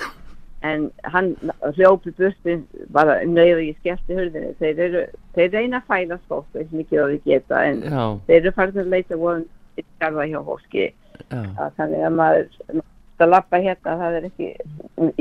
[0.60, 1.30] En hann
[1.72, 3.22] hljópi bustin bara
[3.56, 4.50] og ég skellti hurðinni.
[4.58, 5.04] Þeir, eru,
[5.36, 8.82] þeir reyna að fæla skótt eins mikið og við geta en já, þeir eru farin
[8.82, 9.46] að leita voðum
[9.80, 10.90] í skarða hjá já,
[11.30, 12.82] að þannig að maður
[13.20, 14.48] að lappa hérna, það er ekki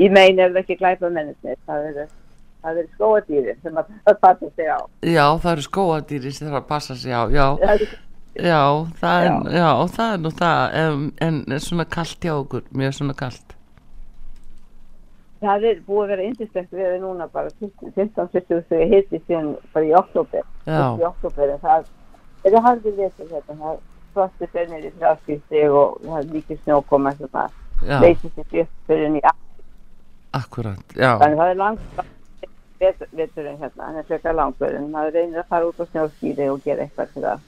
[0.00, 2.12] í megin er það ekki glæpa mennisnir það er,
[2.64, 4.78] það er skóadýri sem að það passa sig á.
[5.04, 7.84] Já, það eru skóadýri sem þarf að passa sig á, já, það
[8.40, 8.62] já,
[9.02, 13.16] það er, já, það er nú það, en, en svona kalt hjá okkur, mjög svona
[13.20, 13.56] kalt.
[15.40, 19.86] það er búið að vera indislegt við erum núna bara 15-20 þegar hitti síðan bara
[19.88, 20.82] í oktober Já.
[21.00, 21.86] í oktober það
[22.44, 23.78] er það harfið vesið hérna það
[24.14, 28.64] frostið fyrir niður í þrjáskýrsti og það er mikið snjókoma sem að Já, leysið sér
[28.64, 29.22] upp fyrir en í
[30.36, 32.02] akkurat, já, Þannig það er langt
[32.80, 36.46] vetur, veturinn hérna, hann er frekar langur en maður reynir að fara út á snjóskýri
[36.52, 37.42] og gera eitthvað til að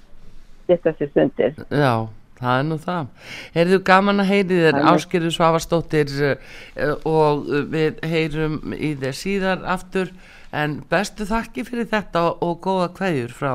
[0.64, 1.54] styrta sér stundir.
[1.70, 1.94] já,
[2.40, 3.08] það er nú það.
[3.56, 4.90] Heyrðu gaman að heyri þér, Þannig.
[4.92, 10.12] Áskirður Svavastóttir uh, og við heyrum í þér síðar aftur,
[10.52, 13.54] en bestu þakki fyrir þetta og góða kveðjur frá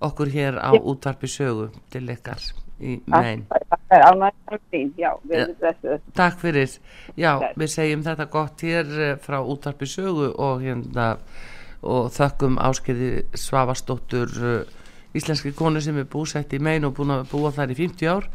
[0.00, 2.42] okkur hér á útvarpi sögu til ykkar
[2.78, 3.44] í megin.
[5.30, 5.98] Erum þessu.
[6.14, 6.74] Takk fyrir.
[7.18, 11.16] Já, við segjum þetta gott hér eh, frá útarpi sögu og hérna
[11.86, 14.62] og þökkum áskeiði Svavastóttur uh,
[15.14, 18.26] íslenski konu sem er búsett í megin og búin að búa þar í 50 ár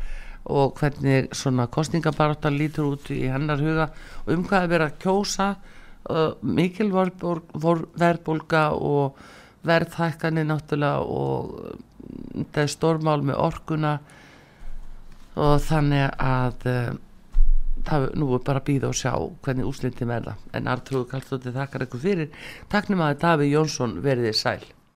[0.44, 3.90] og hvernig svona kostningabarátta lítur út í hennar huga
[4.24, 9.20] og um hvað er verið að kjósa uh, mikil verðbólga og
[9.68, 13.96] verðhækkanir náttúrulega og uh, það er stórmál með orkuna
[15.40, 16.94] og þannig að uh,
[17.88, 20.38] það nú er bara að býða og sjá hvernig úslitin verða.
[20.56, 22.48] En Artrúð Kallstóttir þakkar ykkur fyrir.
[22.72, 24.64] Taknum að Daví Jónsson veriði sæl